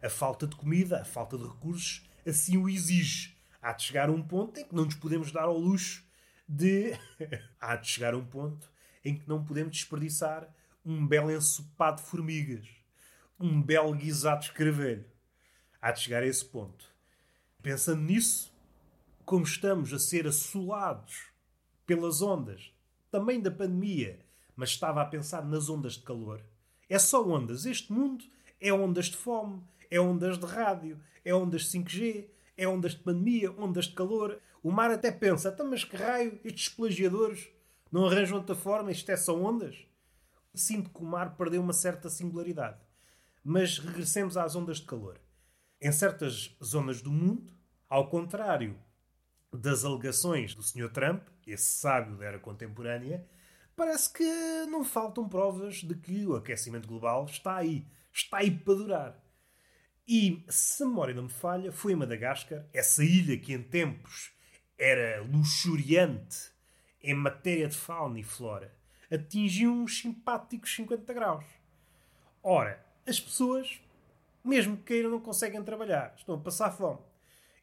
A 0.02 0.08
falta 0.08 0.46
de 0.46 0.54
comida, 0.54 1.00
a 1.00 1.04
falta 1.04 1.36
de 1.36 1.44
recursos, 1.44 2.08
assim 2.26 2.56
o 2.56 2.68
exige. 2.68 3.36
Há 3.60 3.72
de 3.72 3.82
chegar 3.84 4.08
a 4.08 4.12
um 4.12 4.22
ponto 4.22 4.60
em 4.60 4.64
que 4.64 4.74
não 4.74 4.84
nos 4.84 4.94
podemos 4.94 5.32
dar 5.32 5.44
ao 5.44 5.58
luxo 5.58 6.04
de. 6.46 6.92
Há 7.58 7.76
de 7.76 7.88
chegar 7.88 8.12
a 8.12 8.16
um 8.18 8.24
ponto 8.24 8.70
em 9.02 9.18
que 9.18 9.28
não 9.28 9.42
podemos 9.42 9.72
desperdiçar 9.72 10.48
um 10.84 11.06
belo 11.06 11.30
ensopado 11.30 12.02
de 12.02 12.08
formigas, 12.08 12.68
um 13.40 13.60
belo 13.62 13.94
guisado 13.94 14.40
de 14.40 14.46
escravelho. 14.46 15.06
Há 15.80 15.92
de 15.92 16.00
chegar 16.00 16.22
a 16.22 16.26
esse 16.26 16.44
ponto. 16.44 16.94
Pensando 17.62 18.02
nisso, 18.02 18.53
como 19.24 19.44
estamos 19.44 19.92
a 19.92 19.98
ser 19.98 20.26
assolados 20.26 21.26
pelas 21.86 22.20
ondas, 22.20 22.72
também 23.10 23.40
da 23.40 23.50
pandemia, 23.50 24.20
mas 24.56 24.70
estava 24.70 25.00
a 25.02 25.06
pensar 25.06 25.44
nas 25.44 25.68
ondas 25.68 25.94
de 25.94 26.02
calor. 26.02 26.42
É 26.88 26.98
só 26.98 27.26
ondas. 27.26 27.64
Este 27.66 27.92
mundo 27.92 28.24
é 28.60 28.72
ondas 28.72 29.06
de 29.06 29.16
fome, 29.16 29.62
é 29.90 30.00
ondas 30.00 30.38
de 30.38 30.46
rádio, 30.46 31.00
é 31.24 31.34
ondas 31.34 31.62
de 31.62 31.78
5G, 31.78 32.28
é 32.56 32.68
ondas 32.68 32.92
de 32.92 32.98
pandemia, 32.98 33.50
ondas 33.52 33.86
de 33.86 33.94
calor. 33.94 34.40
O 34.62 34.70
mar 34.70 34.90
até 34.90 35.10
pensa, 35.10 35.48
então, 35.48 35.68
mas 35.68 35.84
que 35.84 35.96
raio, 35.96 36.38
estes 36.44 36.68
plagiadores 36.68 37.48
não 37.90 38.06
arranjam 38.06 38.38
outra 38.38 38.54
forma, 38.54 38.90
isto 38.90 39.10
é 39.10 39.16
só 39.16 39.38
ondas? 39.40 39.76
Sinto 40.54 40.90
que 40.90 41.00
o 41.00 41.06
mar 41.06 41.36
perdeu 41.36 41.62
uma 41.62 41.72
certa 41.72 42.08
singularidade. 42.08 42.78
Mas 43.42 43.78
regressemos 43.78 44.36
às 44.36 44.54
ondas 44.54 44.78
de 44.78 44.86
calor. 44.86 45.20
Em 45.80 45.92
certas 45.92 46.56
zonas 46.62 47.02
do 47.02 47.10
mundo, 47.10 47.52
ao 47.88 48.08
contrário 48.08 48.78
das 49.56 49.84
alegações 49.84 50.54
do 50.54 50.62
Sr. 50.62 50.90
Trump, 50.90 51.22
esse 51.46 51.64
sábio 51.64 52.16
da 52.16 52.26
era 52.26 52.38
contemporânea, 52.38 53.24
parece 53.76 54.12
que 54.12 54.24
não 54.66 54.84
faltam 54.84 55.28
provas 55.28 55.76
de 55.76 55.94
que 55.94 56.26
o 56.26 56.34
aquecimento 56.34 56.88
global 56.88 57.24
está 57.26 57.56
aí. 57.56 57.86
Está 58.12 58.38
aí 58.38 58.50
para 58.50 58.74
durar. 58.74 59.24
E, 60.06 60.44
se 60.48 60.82
a 60.82 60.86
memória 60.86 61.14
não 61.14 61.24
me 61.24 61.28
falha, 61.30 61.72
foi 61.72 61.92
em 61.92 61.96
Madagascar, 61.96 62.66
essa 62.72 63.02
ilha 63.02 63.38
que 63.38 63.52
em 63.52 63.62
tempos 63.62 64.32
era 64.78 65.22
luxuriante 65.22 66.52
em 67.02 67.14
matéria 67.14 67.68
de 67.68 67.76
fauna 67.76 68.18
e 68.18 68.22
flora, 68.22 68.74
atingiu 69.10 69.72
uns 69.72 70.00
simpáticos 70.00 70.74
50 70.74 71.12
graus. 71.14 71.44
Ora, 72.42 72.84
as 73.06 73.20
pessoas, 73.20 73.80
mesmo 74.42 74.76
que 74.76 74.84
queiram, 74.84 75.10
não 75.10 75.20
conseguem 75.20 75.62
trabalhar, 75.62 76.14
estão 76.16 76.34
a 76.34 76.40
passar 76.40 76.70
fome. 76.70 76.98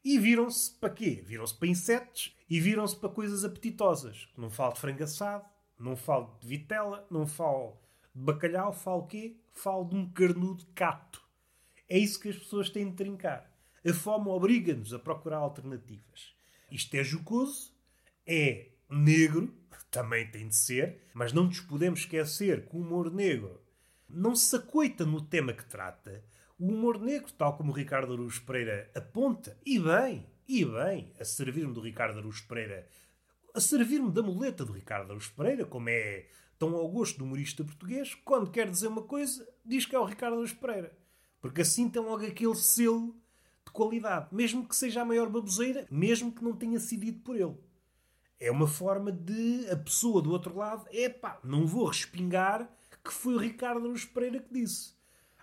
E 0.03 0.17
viram-se 0.17 0.71
para 0.71 0.89
quê? 0.89 1.23
Viram-se 1.25 1.55
para 1.55 1.67
insetos 1.67 2.35
e 2.49 2.59
viram-se 2.59 2.95
para 2.95 3.09
coisas 3.09 3.45
apetitosas. 3.45 4.27
Não 4.35 4.49
falo 4.49 4.73
de 4.73 4.79
frango 4.79 5.03
assado, 5.03 5.45
não 5.79 5.95
falo 5.95 6.37
de 6.39 6.47
vitela, 6.47 7.05
não 7.09 7.27
falo 7.27 7.77
de 8.13 8.21
bacalhau, 8.21 8.73
falo 8.73 9.07
quê? 9.07 9.37
Falo 9.53 9.85
de 9.85 9.95
um 9.95 10.09
carnudo 10.09 10.65
cato. 10.73 11.21
É 11.87 11.97
isso 11.97 12.19
que 12.19 12.29
as 12.29 12.37
pessoas 12.37 12.69
têm 12.69 12.89
de 12.89 12.95
trincar. 12.95 13.51
A 13.85 13.93
fome 13.93 14.27
obriga-nos 14.29 14.93
a 14.93 14.99
procurar 14.99 15.37
alternativas. 15.37 16.35
Isto 16.71 16.95
é 16.95 17.03
jocoso, 17.03 17.73
é 18.25 18.69
negro, 18.89 19.53
também 19.91 20.29
tem 20.29 20.47
de 20.47 20.55
ser, 20.55 21.01
mas 21.13 21.33
não 21.33 21.45
nos 21.45 21.59
podemos 21.59 22.01
esquecer 22.01 22.67
que 22.67 22.75
o 22.75 22.79
humor 22.79 23.11
negro 23.11 23.61
não 24.09 24.35
se 24.35 24.55
acoita 24.55 25.05
no 25.05 25.21
tema 25.21 25.53
que 25.53 25.65
trata, 25.65 26.23
o 26.61 26.67
humor 26.67 27.01
negro, 27.01 27.33
tal 27.33 27.57
como 27.57 27.71
o 27.71 27.75
Ricardo 27.75 28.13
Aruz 28.13 28.37
Pereira 28.37 28.91
aponta, 28.93 29.57
e 29.65 29.79
bem, 29.79 30.27
e 30.47 30.63
bem, 30.63 31.11
a 31.19 31.25
servir-me 31.25 31.73
do 31.73 31.81
Ricardo 31.81 32.19
Aruz 32.19 32.39
Pereira, 32.39 32.87
a 33.51 33.59
servir-me 33.59 34.11
da 34.11 34.21
muleta 34.21 34.63
do 34.63 34.71
Ricardo 34.71 35.09
Aruz 35.09 35.27
Pereira, 35.27 35.65
como 35.65 35.89
é 35.89 36.27
tão 36.59 36.75
ao 36.75 36.87
gosto 36.87 37.17
do 37.17 37.25
humorista 37.25 37.63
português, 37.63 38.13
quando 38.13 38.51
quer 38.51 38.69
dizer 38.69 38.89
uma 38.89 39.01
coisa, 39.01 39.43
diz 39.65 39.87
que 39.87 39.95
é 39.95 39.99
o 39.99 40.05
Ricardo 40.05 40.35
Aruz 40.35 40.53
Pereira. 40.53 40.95
Porque 41.41 41.61
assim 41.61 41.89
tem 41.89 41.99
logo 41.99 42.23
aquele 42.23 42.53
selo 42.53 43.19
de 43.65 43.71
qualidade, 43.71 44.27
mesmo 44.31 44.67
que 44.67 44.75
seja 44.75 45.01
a 45.01 45.05
maior 45.05 45.29
baboseira, 45.29 45.87
mesmo 45.89 46.31
que 46.31 46.43
não 46.43 46.55
tenha 46.55 46.79
sido 46.79 47.05
dito 47.05 47.21
por 47.21 47.35
ele. 47.35 47.57
É 48.39 48.51
uma 48.51 48.67
forma 48.67 49.11
de 49.11 49.67
a 49.67 49.75
pessoa 49.75 50.21
do 50.21 50.29
outro 50.29 50.55
lado, 50.55 50.85
epá, 50.91 51.39
não 51.43 51.65
vou 51.65 51.87
respingar 51.87 52.71
que 53.03 53.11
foi 53.11 53.33
o 53.33 53.39
Ricardo 53.39 53.87
Aruz 53.87 54.05
Pereira 54.05 54.39
que 54.39 54.53
disse. 54.53 55.00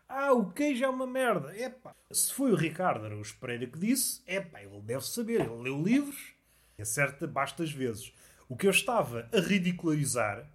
Ah, 0.09 0.33
o 0.33 0.51
queijo 0.51 0.85
é 0.85 0.89
uma 0.89 1.07
merda. 1.07 1.55
Epá, 1.55 1.95
se 2.11 2.33
foi 2.33 2.51
o 2.51 2.57
Ricardo 2.57 3.05
Araújo 3.05 3.37
Pereira 3.39 3.67
que 3.67 3.79
disse, 3.79 4.23
epá, 4.27 4.63
ele 4.63 4.81
deve 4.81 5.05
saber, 5.05 5.43
ele 5.43 5.63
leu 5.63 5.83
livros, 5.83 6.33
acerta 6.81 7.27
bastas 7.27 7.71
vezes. 7.71 8.13
O 8.49 8.57
que 8.57 8.67
eu 8.67 8.71
estava 8.71 9.29
a 9.33 9.39
ridicularizar 9.39 10.51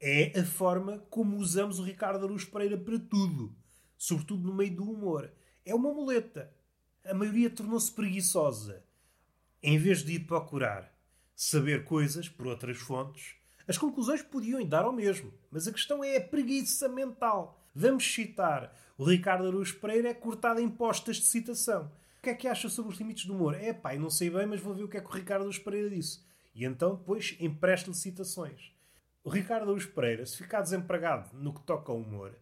É 0.00 0.38
a 0.38 0.44
forma 0.44 0.98
como 1.10 1.36
usamos 1.36 1.78
o 1.78 1.82
Ricardo 1.82 2.24
Aruz 2.24 2.44
Pereira 2.46 2.78
para 2.78 2.98
tudo. 2.98 3.54
Sobretudo 3.98 4.46
no 4.48 4.54
meio 4.54 4.74
do 4.74 4.90
humor. 4.90 5.30
É 5.64 5.74
uma 5.74 5.92
muleta. 5.92 6.50
A 7.04 7.12
maioria 7.12 7.50
tornou-se 7.50 7.92
preguiçosa. 7.92 8.82
Em 9.62 9.78
vez 9.78 10.02
de 10.02 10.14
ir 10.14 10.20
procurar 10.20 10.90
saber 11.34 11.84
coisas 11.84 12.28
por 12.28 12.46
outras 12.46 12.78
fontes, 12.78 13.36
as 13.68 13.76
conclusões 13.76 14.22
podiam 14.22 14.64
dar 14.66 14.84
ao 14.84 14.92
mesmo. 14.92 15.32
Mas 15.50 15.66
a 15.66 15.72
questão 15.72 16.02
é 16.02 16.16
a 16.16 16.20
preguiça 16.20 16.88
mental. 16.88 17.65
Vamos 17.78 18.10
citar. 18.10 18.74
O 18.96 19.04
Ricardo 19.04 19.46
Araújo 19.46 19.78
Pereira 19.78 20.08
é 20.08 20.14
cortado 20.14 20.58
em 20.58 20.66
postas 20.66 21.16
de 21.16 21.26
citação. 21.26 21.92
O 22.18 22.22
que 22.22 22.30
é 22.30 22.34
que 22.34 22.48
acha 22.48 22.70
sobre 22.70 22.90
os 22.90 22.98
limites 22.98 23.26
do 23.26 23.34
humor? 23.34 23.54
É 23.54 23.70
pá, 23.70 23.94
não 23.96 24.08
sei 24.08 24.30
bem, 24.30 24.46
mas 24.46 24.62
vou 24.62 24.72
ver 24.72 24.84
o 24.84 24.88
que 24.88 24.96
é 24.96 25.00
que 25.02 25.06
o 25.06 25.12
Ricardo 25.12 25.42
Araújo 25.42 25.62
Pereira 25.62 25.90
disse. 25.90 26.20
E 26.54 26.64
então 26.64 26.94
depois 26.94 27.36
empresta-lhe 27.38 27.94
citações. 27.94 28.72
O 29.22 29.28
Ricardo 29.28 29.64
Araújo 29.64 29.90
Pereira, 29.90 30.24
se 30.24 30.38
ficar 30.38 30.62
desempregado 30.62 31.36
no 31.36 31.52
que 31.52 31.60
toca 31.66 31.92
ao 31.92 31.98
humor, 31.98 32.34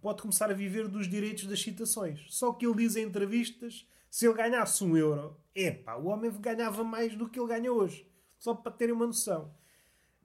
pode 0.00 0.20
começar 0.20 0.50
a 0.50 0.54
viver 0.54 0.88
dos 0.88 1.08
direitos 1.08 1.46
das 1.46 1.62
citações. 1.62 2.26
Só 2.28 2.52
que 2.52 2.66
ele 2.66 2.74
diz 2.74 2.96
em 2.96 3.04
entrevistas, 3.04 3.86
se 4.10 4.26
ele 4.26 4.34
ganhasse 4.34 4.82
um 4.82 4.96
euro, 4.96 5.36
epá, 5.54 5.94
o 5.94 6.06
homem 6.06 6.32
ganhava 6.40 6.82
mais 6.82 7.14
do 7.14 7.28
que 7.28 7.38
ele 7.38 7.46
ganha 7.46 7.72
hoje. 7.72 8.04
Só 8.36 8.52
para 8.52 8.72
terem 8.72 8.96
uma 8.96 9.06
noção. 9.06 9.54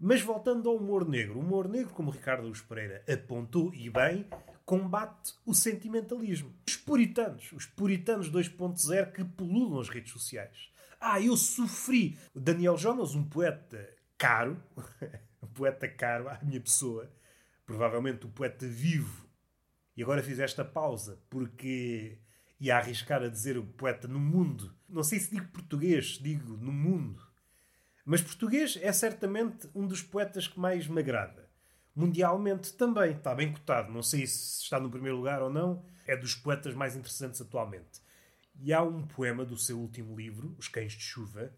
Mas 0.03 0.19
voltando 0.19 0.67
ao 0.67 0.77
humor 0.77 1.07
negro. 1.07 1.37
O 1.37 1.41
humor 1.41 1.69
negro, 1.69 1.93
como 1.93 2.09
Ricardo 2.09 2.47
Luz 2.47 2.59
Pereira 2.59 3.05
apontou 3.07 3.71
e 3.71 3.87
bem, 3.87 4.25
combate 4.65 5.35
o 5.45 5.53
sentimentalismo. 5.53 6.51
Os 6.67 6.75
puritanos, 6.75 7.51
os 7.51 7.67
puritanos 7.67 8.31
2.0 8.31 9.11
que 9.11 9.23
pululam 9.23 9.79
as 9.79 9.89
redes 9.89 10.11
sociais. 10.11 10.71
Ah, 10.99 11.21
eu 11.21 11.37
sofri. 11.37 12.17
O 12.33 12.39
Daniel 12.39 12.79
Jonas, 12.79 13.13
um 13.13 13.23
poeta 13.23 13.87
caro, 14.17 14.57
um 15.39 15.45
poeta 15.45 15.87
caro 15.87 16.29
à 16.29 16.39
minha 16.41 16.59
pessoa, 16.59 17.07
provavelmente 17.63 18.25
um 18.25 18.31
poeta 18.31 18.65
vivo, 18.65 19.29
e 19.95 20.01
agora 20.01 20.23
fiz 20.23 20.39
esta 20.39 20.65
pausa 20.65 21.19
porque 21.29 22.17
ia 22.59 22.75
arriscar 22.75 23.21
a 23.21 23.27
dizer 23.27 23.55
o 23.55 23.63
poeta 23.63 24.07
no 24.07 24.19
mundo. 24.19 24.73
Não 24.89 25.03
sei 25.03 25.19
se 25.19 25.29
digo 25.29 25.47
português, 25.49 26.17
digo 26.19 26.57
no 26.57 26.71
mundo 26.71 27.30
mas 28.05 28.21
português 28.21 28.77
é 28.81 28.91
certamente 28.91 29.69
um 29.75 29.85
dos 29.85 30.01
poetas 30.01 30.47
que 30.47 30.59
mais 30.59 30.87
me 30.87 30.99
agrada. 30.99 31.49
Mundialmente 31.95 32.73
também, 32.73 33.11
está 33.11 33.35
bem 33.35 33.51
cotado. 33.51 33.91
Não 33.91 34.01
sei 34.01 34.25
se 34.25 34.63
está 34.63 34.79
no 34.79 34.89
primeiro 34.89 35.17
lugar 35.17 35.41
ou 35.41 35.49
não. 35.49 35.83
É 36.07 36.15
dos 36.15 36.33
poetas 36.33 36.73
mais 36.73 36.95
interessantes 36.95 37.41
atualmente. 37.41 38.01
E 38.59 38.73
há 38.73 38.81
um 38.81 39.05
poema 39.05 39.45
do 39.45 39.57
seu 39.57 39.79
último 39.79 40.15
livro, 40.15 40.55
Os 40.57 40.67
Cães 40.67 40.93
de 40.93 41.03
Chuva, 41.03 41.53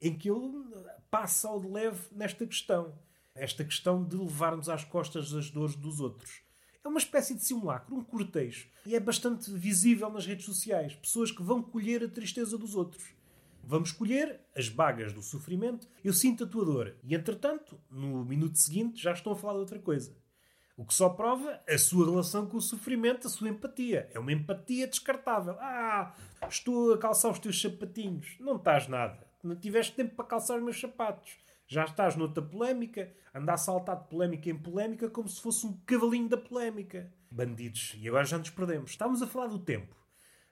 em 0.00 0.16
que 0.16 0.30
ele 0.30 0.64
passa 1.10 1.48
ao 1.48 1.60
de 1.60 1.68
leve 1.68 2.00
nesta 2.12 2.46
questão. 2.46 2.98
Esta 3.34 3.64
questão 3.64 4.04
de 4.04 4.16
levarmos 4.16 4.68
às 4.68 4.84
costas 4.84 5.32
as 5.32 5.50
dores 5.50 5.74
dos 5.74 6.00
outros. 6.00 6.42
É 6.84 6.88
uma 6.88 6.98
espécie 6.98 7.34
de 7.34 7.44
simulacro, 7.44 7.94
um 7.94 8.02
cortejo. 8.02 8.68
E 8.86 8.94
é 8.94 9.00
bastante 9.00 9.50
visível 9.52 10.10
nas 10.10 10.26
redes 10.26 10.44
sociais. 10.44 10.94
Pessoas 10.94 11.30
que 11.30 11.42
vão 11.42 11.62
colher 11.62 12.02
a 12.02 12.08
tristeza 12.08 12.56
dos 12.56 12.74
outros. 12.74 13.14
Vamos 13.68 13.90
escolher 13.90 14.40
as 14.56 14.70
bagas 14.70 15.12
do 15.12 15.20
sofrimento. 15.20 15.86
Eu 16.02 16.14
sinto 16.14 16.44
a 16.44 16.46
tua 16.46 16.64
dor. 16.64 16.96
E 17.04 17.14
entretanto, 17.14 17.78
no 17.90 18.24
minuto 18.24 18.56
seguinte, 18.56 19.02
já 19.02 19.12
estão 19.12 19.34
a 19.34 19.36
falar 19.36 19.52
de 19.52 19.58
outra 19.58 19.78
coisa. 19.78 20.16
O 20.74 20.86
que 20.86 20.94
só 20.94 21.10
prova 21.10 21.60
a 21.68 21.76
sua 21.76 22.06
relação 22.06 22.46
com 22.46 22.56
o 22.56 22.62
sofrimento, 22.62 23.26
a 23.26 23.30
sua 23.30 23.50
empatia. 23.50 24.08
É 24.14 24.18
uma 24.18 24.32
empatia 24.32 24.86
descartável. 24.86 25.54
Ah, 25.60 26.16
estou 26.48 26.94
a 26.94 26.98
calçar 26.98 27.28
os 27.28 27.38
teus 27.38 27.60
sapatinhos. 27.60 28.36
Não 28.40 28.56
estás 28.56 28.88
nada. 28.88 29.18
Não 29.42 29.54
tiveste 29.54 29.94
tempo 29.94 30.16
para 30.16 30.24
calçar 30.24 30.56
os 30.56 30.62
meus 30.62 30.80
sapatos. 30.80 31.36
Já 31.66 31.84
estás 31.84 32.16
noutra 32.16 32.42
polémica, 32.42 33.12
anda 33.34 33.52
a 33.52 33.58
saltar 33.58 34.00
de 34.00 34.08
polémica 34.08 34.48
em 34.48 34.56
polémica 34.56 35.10
como 35.10 35.28
se 35.28 35.42
fosse 35.42 35.66
um 35.66 35.74
cavalinho 35.84 36.30
da 36.30 36.38
polémica. 36.38 37.12
Bandidos. 37.30 37.98
E 37.98 38.08
agora 38.08 38.24
já 38.24 38.38
nos 38.38 38.48
perdemos. 38.48 38.92
Estávamos 38.92 39.20
a 39.20 39.26
falar 39.26 39.48
do 39.48 39.58
tempo. 39.58 39.94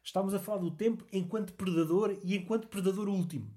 Estamos 0.07 0.33
a 0.33 0.39
falar 0.39 0.59
do 0.59 0.71
tempo 0.71 1.05
enquanto 1.13 1.53
predador 1.55 2.17
e 2.23 2.37
enquanto 2.37 2.69
predador 2.69 3.09
último. 3.09 3.53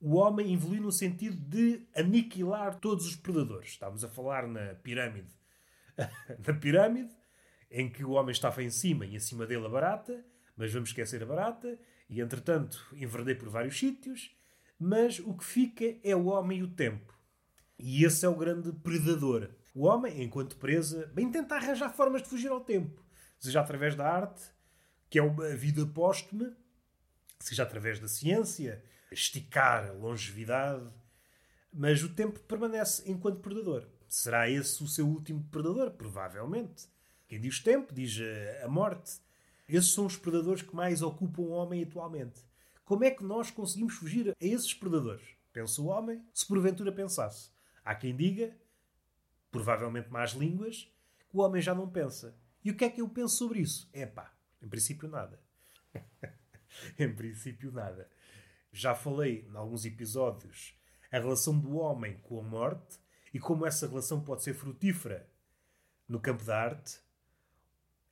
O 0.00 0.14
homem 0.14 0.54
evoluiu 0.54 0.80
no 0.82 0.90
sentido 0.90 1.36
de 1.36 1.86
aniquilar 1.94 2.80
todos 2.80 3.06
os 3.06 3.16
predadores. 3.16 3.72
Estamos 3.72 4.02
a 4.02 4.08
falar 4.08 4.48
na 4.48 4.76
pirâmide. 4.76 5.30
na 6.46 6.54
pirâmide, 6.54 7.14
em 7.70 7.90
que 7.90 8.02
o 8.02 8.12
homem 8.12 8.32
estava 8.32 8.62
em 8.62 8.70
cima 8.70 9.04
e 9.04 9.14
em 9.14 9.20
cima 9.20 9.44
dele 9.44 9.66
a 9.66 9.68
barata, 9.68 10.24
mas 10.56 10.72
vamos 10.72 10.88
esquecer 10.88 11.22
a 11.22 11.26
barata, 11.26 11.78
e 12.08 12.18
entretanto 12.22 12.82
enverdei 12.94 13.34
por 13.34 13.50
vários 13.50 13.78
sítios, 13.78 14.34
mas 14.80 15.18
o 15.18 15.34
que 15.34 15.44
fica 15.44 15.84
é 16.02 16.16
o 16.16 16.28
homem 16.28 16.60
e 16.60 16.62
o 16.62 16.74
tempo. 16.74 17.12
E 17.78 18.06
esse 18.06 18.24
é 18.24 18.28
o 18.28 18.34
grande 18.34 18.72
predador. 18.72 19.50
O 19.74 19.84
homem, 19.84 20.22
enquanto 20.22 20.56
presa, 20.56 21.06
bem 21.08 21.30
tenta 21.30 21.56
arranjar 21.56 21.92
formas 21.92 22.22
de 22.22 22.28
fugir 22.30 22.50
ao 22.50 22.62
tempo, 22.62 23.04
seja 23.38 23.60
através 23.60 23.94
da 23.94 24.10
arte, 24.10 24.53
que 25.14 25.18
é 25.20 25.22
uma 25.22 25.50
vida 25.50 25.86
póstuma, 25.86 26.52
seja 27.38 27.62
através 27.62 28.00
da 28.00 28.08
ciência, 28.08 28.84
esticar 29.12 29.86
a 29.86 29.92
longevidade, 29.92 30.90
mas 31.72 32.02
o 32.02 32.08
tempo 32.08 32.40
permanece 32.40 33.08
enquanto 33.08 33.38
predador. 33.38 33.86
Será 34.08 34.50
esse 34.50 34.82
o 34.82 34.88
seu 34.88 35.06
último 35.06 35.44
predador? 35.52 35.92
Provavelmente. 35.92 36.88
Quem 37.28 37.40
diz 37.40 37.60
tempo 37.60 37.94
diz 37.94 38.18
a 38.64 38.66
morte. 38.66 39.20
Esses 39.68 39.92
são 39.92 40.04
os 40.04 40.16
predadores 40.16 40.62
que 40.62 40.74
mais 40.74 41.00
ocupam 41.00 41.42
o 41.42 41.50
homem 41.50 41.84
atualmente. 41.84 42.40
Como 42.84 43.04
é 43.04 43.10
que 43.12 43.22
nós 43.22 43.52
conseguimos 43.52 43.94
fugir 43.94 44.30
a 44.30 44.34
esses 44.40 44.74
predadores? 44.74 45.28
Pensa 45.52 45.80
o 45.80 45.86
homem, 45.86 46.24
se 46.34 46.44
porventura 46.44 46.90
pensasse. 46.90 47.52
Há 47.84 47.94
quem 47.94 48.16
diga, 48.16 48.52
provavelmente 49.52 50.10
mais 50.10 50.32
línguas, 50.32 50.92
que 51.30 51.36
o 51.36 51.40
homem 51.40 51.62
já 51.62 51.72
não 51.72 51.88
pensa. 51.88 52.36
E 52.64 52.72
o 52.72 52.76
que 52.76 52.84
é 52.84 52.90
que 52.90 53.00
eu 53.00 53.08
penso 53.08 53.36
sobre 53.36 53.60
isso? 53.60 53.88
É 53.92 54.06
pá, 54.06 54.33
em 54.64 54.68
princípio, 54.68 55.08
nada. 55.08 55.38
em 56.98 57.14
princípio, 57.14 57.70
nada. 57.70 58.08
Já 58.72 58.94
falei 58.94 59.46
em 59.48 59.56
alguns 59.56 59.84
episódios 59.84 60.74
a 61.12 61.18
relação 61.18 61.58
do 61.58 61.76
homem 61.76 62.18
com 62.22 62.40
a 62.40 62.42
morte 62.42 62.98
e 63.32 63.38
como 63.38 63.66
essa 63.66 63.86
relação 63.86 64.24
pode 64.24 64.42
ser 64.42 64.54
frutífera 64.54 65.28
no 66.08 66.18
campo 66.18 66.44
da 66.44 66.58
arte. 66.58 66.98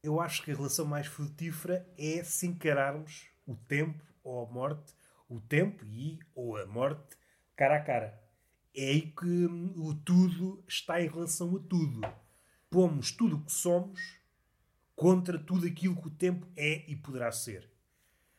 Eu 0.03 0.21
acho 0.21 0.43
que 0.43 0.51
a 0.51 0.55
relação 0.55 0.85
mais 0.85 1.07
frutífera 1.07 1.89
é 1.97 2.23
se 2.23 2.47
encararmos 2.47 3.29
o 3.47 3.57
tempo 3.57 4.05
ou 4.23 4.47
a 4.47 4.51
morte, 4.51 4.95
o 5.29 5.41
tempo 5.41 5.85
e 5.87 6.21
ou 6.35 6.57
a 6.57 6.67
morte 6.67 7.17
cara 7.57 7.77
a 7.77 7.83
cara. 7.83 8.23
É 8.75 8.89
aí 8.89 9.03
que 9.03 9.47
o 9.47 9.95
tudo 9.95 10.65
está 10.69 11.01
em 11.01 11.09
relação 11.09 11.57
a 11.57 11.61
tudo. 11.61 12.01
Pomos 12.71 13.13
tudo 13.13 13.37
o 13.37 13.45
que 13.45 13.53
somos 13.53 14.22
contra 15.03 15.37
tudo 15.37 15.67
aquilo 15.67 16.01
que 16.01 16.07
o 16.07 16.11
tempo 16.13 16.47
é 16.57 16.89
e 16.89 16.95
poderá 16.95 17.33
ser. 17.33 17.69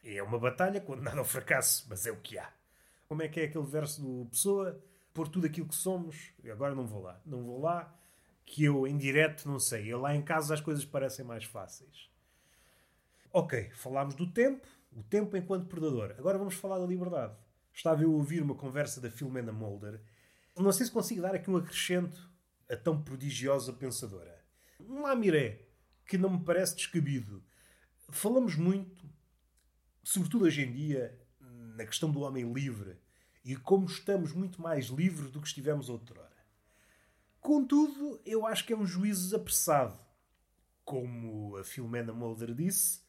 É 0.01 0.23
uma 0.23 0.39
batalha 0.39 0.79
condenada 0.79 1.19
ao 1.19 1.25
fracasso, 1.25 1.85
mas 1.89 2.05
é 2.07 2.11
o 2.11 2.15
que 2.15 2.37
há. 2.37 2.49
Como 3.05 3.21
é 3.21 3.27
que 3.27 3.41
é 3.41 3.43
aquele 3.43 3.65
verso 3.65 4.01
do 4.01 4.29
Pessoa? 4.29 4.81
Por 5.13 5.27
tudo 5.27 5.45
aquilo 5.45 5.67
que 5.67 5.75
somos. 5.75 6.31
Agora 6.49 6.73
não 6.73 6.87
vou 6.87 7.01
lá. 7.01 7.19
Não 7.25 7.43
vou 7.43 7.59
lá, 7.59 7.93
que 8.45 8.63
eu 8.63 8.87
em 8.87 8.97
direto 8.97 9.45
não 9.45 9.59
sei. 9.59 9.87
E 9.87 9.93
lá 9.93 10.15
em 10.15 10.21
casa 10.21 10.53
as 10.53 10.61
coisas 10.61 10.85
parecem 10.85 11.25
mais 11.25 11.43
fáceis. 11.43 12.09
Ok, 13.33 13.69
falámos 13.73 14.15
do 14.15 14.31
tempo, 14.31 14.65
o 14.95 15.03
tempo 15.03 15.35
enquanto 15.35 15.67
predador. 15.67 16.15
Agora 16.17 16.37
vamos 16.37 16.55
falar 16.55 16.79
da 16.79 16.85
liberdade. 16.85 17.35
Estava 17.73 18.03
eu 18.03 18.09
a 18.13 18.15
ouvir 18.15 18.41
uma 18.41 18.55
conversa 18.55 19.01
da 19.01 19.11
Filomena 19.11 19.51
Mulder. 19.51 19.99
Não 20.55 20.71
sei 20.71 20.85
se 20.85 20.91
consigo 20.93 21.23
dar 21.23 21.35
aqui 21.35 21.51
um 21.51 21.57
acrescento 21.57 22.31
a 22.69 22.77
tão 22.77 23.03
prodigiosa 23.03 23.73
pensadora. 23.73 24.41
Um 24.79 25.01
lamiré 25.01 25.72
que 26.05 26.17
não 26.17 26.29
me 26.29 26.43
parece 26.43 26.75
descabido. 26.75 27.43
Falamos 28.09 28.55
muito, 28.55 29.09
sobretudo 30.03 30.45
hoje 30.45 30.61
em 30.61 30.71
dia, 30.71 31.19
na 31.39 31.85
questão 31.85 32.11
do 32.11 32.21
homem 32.21 32.51
livre 32.51 32.97
e 33.43 33.55
como 33.55 33.85
estamos 33.85 34.33
muito 34.33 34.61
mais 34.61 34.87
livres 34.87 35.31
do 35.31 35.41
que 35.41 35.47
estivemos 35.47 35.89
outrora. 35.89 36.31
Contudo, 37.39 38.21
eu 38.25 38.45
acho 38.45 38.65
que 38.65 38.71
é 38.71 38.77
um 38.77 38.85
juízo 38.85 39.35
apressado. 39.35 39.99
Como 40.85 41.57
a 41.57 41.63
Filomena 41.63 42.13
Mulder 42.13 42.53
disse, 42.53 43.01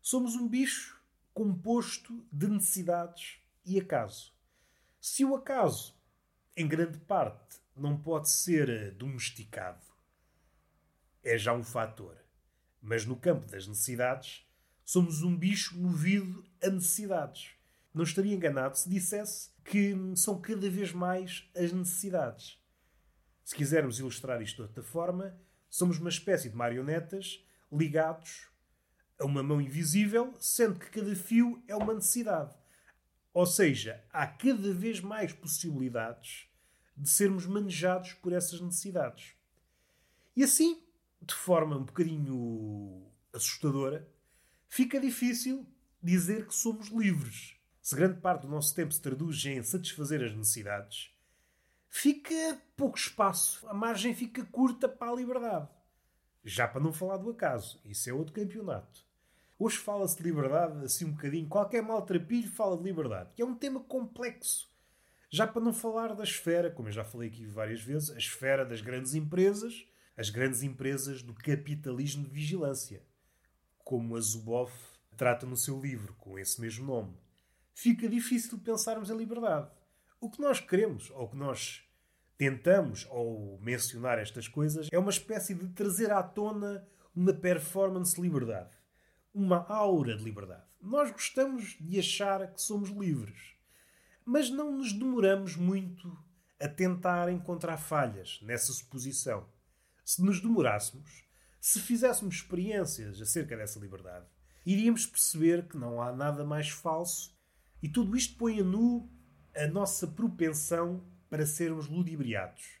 somos 0.00 0.34
um 0.36 0.48
bicho 0.48 1.00
composto 1.34 2.24
de 2.30 2.48
necessidades 2.48 3.40
e 3.64 3.78
acaso. 3.80 4.32
Se 5.00 5.24
o 5.24 5.34
acaso, 5.34 5.96
em 6.56 6.68
grande 6.68 6.98
parte, 6.98 7.60
não 7.74 7.96
pode 7.98 8.28
ser 8.28 8.92
domesticado, 8.92 9.84
é 11.22 11.38
já 11.38 11.52
um 11.52 11.64
fator. 11.64 12.21
Mas 12.82 13.06
no 13.06 13.16
campo 13.16 13.46
das 13.46 13.66
necessidades, 13.66 14.44
somos 14.84 15.22
um 15.22 15.36
bicho 15.36 15.78
movido 15.78 16.44
a 16.62 16.68
necessidades. 16.68 17.50
Não 17.94 18.02
estaria 18.02 18.34
enganado 18.34 18.76
se 18.76 18.90
dissesse 18.90 19.50
que 19.64 19.94
são 20.16 20.40
cada 20.40 20.68
vez 20.68 20.92
mais 20.92 21.48
as 21.54 21.72
necessidades. 21.72 22.58
Se 23.44 23.54
quisermos 23.54 23.98
ilustrar 23.98 24.42
isto 24.42 24.56
de 24.56 24.62
outra 24.62 24.82
forma, 24.82 25.38
somos 25.70 25.98
uma 25.98 26.10
espécie 26.10 26.48
de 26.48 26.56
marionetas 26.56 27.44
ligados 27.70 28.48
a 29.18 29.24
uma 29.24 29.42
mão 29.42 29.60
invisível, 29.60 30.34
sendo 30.40 30.78
que 30.78 30.90
cada 30.90 31.14
fio 31.14 31.62
é 31.68 31.76
uma 31.76 31.94
necessidade. 31.94 32.54
Ou 33.32 33.46
seja, 33.46 34.04
há 34.12 34.26
cada 34.26 34.72
vez 34.74 35.00
mais 35.00 35.32
possibilidades 35.32 36.48
de 36.96 37.08
sermos 37.08 37.46
manejados 37.46 38.12
por 38.14 38.32
essas 38.32 38.60
necessidades. 38.60 39.34
E 40.36 40.42
assim, 40.42 40.81
de 41.26 41.34
forma 41.34 41.76
um 41.76 41.84
bocadinho 41.84 43.10
assustadora, 43.32 44.08
fica 44.68 45.00
difícil 45.00 45.66
dizer 46.02 46.46
que 46.46 46.54
somos 46.54 46.88
livres. 46.88 47.56
Se 47.80 47.96
grande 47.96 48.20
parte 48.20 48.42
do 48.42 48.48
nosso 48.48 48.74
tempo 48.74 48.92
se 48.92 49.00
traduz 49.00 49.44
em 49.44 49.62
satisfazer 49.62 50.22
as 50.22 50.34
necessidades, 50.34 51.10
fica 51.88 52.60
pouco 52.76 52.96
espaço, 52.96 53.66
a 53.68 53.74
margem 53.74 54.14
fica 54.14 54.44
curta 54.44 54.88
para 54.88 55.10
a 55.10 55.14
liberdade. 55.14 55.68
Já 56.44 56.66
para 56.66 56.80
não 56.80 56.92
falar 56.92 57.18
do 57.18 57.30
acaso, 57.30 57.80
isso 57.84 58.08
é 58.08 58.12
outro 58.12 58.32
campeonato. 58.32 59.04
Hoje 59.58 59.76
fala-se 59.76 60.16
de 60.16 60.24
liberdade 60.24 60.84
assim 60.84 61.04
um 61.04 61.12
bocadinho, 61.12 61.48
qualquer 61.48 61.82
maltrapilho 61.82 62.50
fala 62.50 62.76
de 62.76 62.82
liberdade, 62.82 63.30
que 63.34 63.42
é 63.42 63.44
um 63.44 63.54
tema 63.54 63.80
complexo. 63.80 64.68
Já 65.30 65.46
para 65.46 65.62
não 65.62 65.72
falar 65.72 66.14
da 66.14 66.24
esfera, 66.24 66.70
como 66.70 66.88
eu 66.88 66.92
já 66.92 67.04
falei 67.04 67.28
aqui 67.28 67.46
várias 67.46 67.80
vezes, 67.80 68.10
a 68.10 68.18
esfera 68.18 68.66
das 68.66 68.80
grandes 68.80 69.14
empresas, 69.14 69.86
as 70.16 70.30
grandes 70.30 70.62
empresas 70.62 71.22
do 71.22 71.34
capitalismo 71.34 72.24
de 72.24 72.30
vigilância, 72.30 73.02
como 73.78 74.16
a 74.16 74.20
Zuboff 74.20 74.72
trata 75.16 75.46
no 75.46 75.56
seu 75.56 75.80
livro, 75.80 76.14
com 76.14 76.38
esse 76.38 76.60
mesmo 76.60 76.86
nome. 76.86 77.16
Fica 77.74 78.08
difícil 78.08 78.58
pensarmos 78.58 79.10
em 79.10 79.16
liberdade. 79.16 79.70
O 80.20 80.30
que 80.30 80.40
nós 80.40 80.60
queremos, 80.60 81.10
ou 81.10 81.28
que 81.28 81.36
nós 81.36 81.82
tentamos, 82.36 83.06
ou 83.10 83.58
mencionar 83.60 84.18
estas 84.18 84.48
coisas, 84.48 84.88
é 84.92 84.98
uma 84.98 85.10
espécie 85.10 85.54
de 85.54 85.68
trazer 85.68 86.10
à 86.10 86.22
tona 86.22 86.86
uma 87.14 87.32
performance 87.32 88.14
de 88.14 88.20
liberdade. 88.20 88.70
Uma 89.34 89.66
aura 89.68 90.16
de 90.16 90.24
liberdade. 90.24 90.64
Nós 90.80 91.10
gostamos 91.10 91.76
de 91.80 91.98
achar 91.98 92.52
que 92.52 92.60
somos 92.60 92.90
livres. 92.90 93.54
Mas 94.24 94.50
não 94.50 94.72
nos 94.76 94.92
demoramos 94.92 95.56
muito 95.56 96.16
a 96.60 96.68
tentar 96.68 97.30
encontrar 97.30 97.76
falhas 97.76 98.38
nessa 98.42 98.72
suposição. 98.72 99.48
Se 100.04 100.22
nos 100.22 100.40
demorássemos, 100.40 101.24
se 101.60 101.80
fizéssemos 101.80 102.36
experiências 102.36 103.20
acerca 103.20 103.56
dessa 103.56 103.78
liberdade, 103.78 104.26
iríamos 104.66 105.06
perceber 105.06 105.68
que 105.68 105.76
não 105.76 106.02
há 106.02 106.12
nada 106.12 106.44
mais 106.44 106.68
falso 106.68 107.36
e 107.82 107.88
tudo 107.88 108.16
isto 108.16 108.36
põe 108.36 108.60
a 108.60 108.64
nu 108.64 109.10
a 109.54 109.66
nossa 109.66 110.06
propensão 110.06 111.06
para 111.28 111.46
sermos 111.46 111.88
ludibriados. 111.88 112.80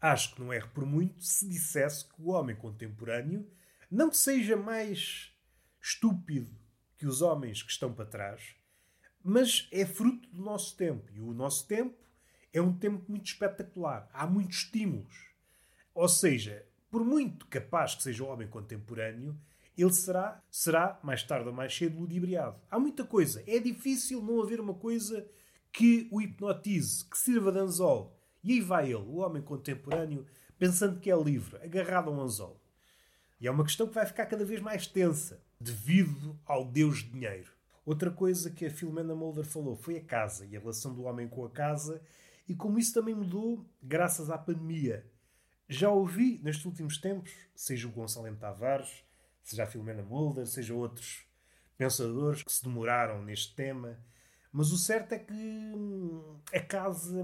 Acho 0.00 0.34
que 0.34 0.40
não 0.40 0.52
erro 0.52 0.70
por 0.72 0.86
muito 0.86 1.22
se 1.24 1.48
dissesse 1.48 2.06
que 2.08 2.20
o 2.22 2.28
homem 2.28 2.54
contemporâneo 2.54 3.50
não 3.90 4.12
seja 4.12 4.56
mais 4.56 5.32
estúpido 5.80 6.54
que 6.96 7.06
os 7.06 7.22
homens 7.22 7.62
que 7.62 7.70
estão 7.70 7.92
para 7.92 8.06
trás, 8.06 8.54
mas 9.22 9.68
é 9.72 9.84
fruto 9.84 10.28
do 10.28 10.42
nosso 10.42 10.76
tempo. 10.76 11.10
E 11.12 11.20
o 11.20 11.32
nosso 11.32 11.66
tempo 11.66 11.96
é 12.52 12.60
um 12.60 12.76
tempo 12.76 13.04
muito 13.08 13.26
espetacular. 13.26 14.08
Há 14.12 14.26
muitos 14.26 14.58
estímulos. 14.58 15.27
Ou 15.98 16.06
seja, 16.08 16.64
por 16.92 17.04
muito 17.04 17.44
capaz 17.48 17.96
que 17.96 18.04
seja 18.04 18.22
o 18.22 18.28
homem 18.28 18.46
contemporâneo, 18.46 19.36
ele 19.76 19.92
será, 19.92 20.40
será 20.48 21.00
mais 21.02 21.24
tarde 21.24 21.48
ou 21.48 21.52
mais 21.52 21.76
cedo 21.76 21.98
ludibriado. 21.98 22.56
Há 22.70 22.78
muita 22.78 23.02
coisa. 23.02 23.42
É 23.48 23.58
difícil 23.58 24.22
não 24.22 24.40
haver 24.40 24.60
uma 24.60 24.74
coisa 24.74 25.28
que 25.72 26.06
o 26.12 26.22
hipnotize, 26.22 27.04
que 27.04 27.18
sirva 27.18 27.50
de 27.50 27.58
anzol. 27.58 28.16
E 28.44 28.52
aí 28.52 28.60
vai 28.60 28.84
ele, 28.84 28.94
o 29.08 29.16
homem 29.16 29.42
contemporâneo, 29.42 30.24
pensando 30.56 31.00
que 31.00 31.10
é 31.10 31.20
livre, 31.20 31.56
agarrado 31.56 32.10
a 32.10 32.12
um 32.12 32.20
anzol. 32.20 32.62
E 33.40 33.48
é 33.48 33.50
uma 33.50 33.64
questão 33.64 33.88
que 33.88 33.94
vai 33.94 34.06
ficar 34.06 34.26
cada 34.26 34.44
vez 34.44 34.60
mais 34.60 34.86
tensa, 34.86 35.42
devido 35.60 36.38
ao 36.46 36.64
Deus 36.64 36.98
dinheiro. 36.98 37.50
Outra 37.84 38.12
coisa 38.12 38.52
que 38.52 38.66
a 38.66 38.70
Filomena 38.70 39.16
Mulder 39.16 39.44
falou 39.44 39.74
foi 39.74 39.96
a 39.96 40.04
casa 40.04 40.46
e 40.46 40.56
a 40.56 40.60
relação 40.60 40.94
do 40.94 41.02
homem 41.02 41.26
com 41.26 41.44
a 41.44 41.50
casa 41.50 42.00
e 42.48 42.54
como 42.54 42.78
isso 42.78 42.94
também 42.94 43.16
mudou 43.16 43.68
graças 43.82 44.30
à 44.30 44.38
pandemia. 44.38 45.04
Já 45.68 45.90
ouvi 45.90 46.40
nestes 46.42 46.64
últimos 46.64 46.98
tempos, 46.98 47.30
seja 47.54 47.86
o 47.86 47.90
Gonçalo 47.90 48.26
M. 48.26 48.36
Tavares, 48.38 49.04
seja 49.42 49.64
a 49.64 49.66
Filomena 49.66 50.02
Mulder, 50.02 50.46
seja 50.46 50.72
outros 50.72 51.26
pensadores 51.76 52.42
que 52.42 52.50
se 52.50 52.64
demoraram 52.64 53.22
neste 53.22 53.54
tema, 53.54 54.02
mas 54.50 54.72
o 54.72 54.78
certo 54.78 55.12
é 55.12 55.18
que 55.18 55.32
hum, 55.32 56.40
a 56.54 56.60
casa 56.60 57.22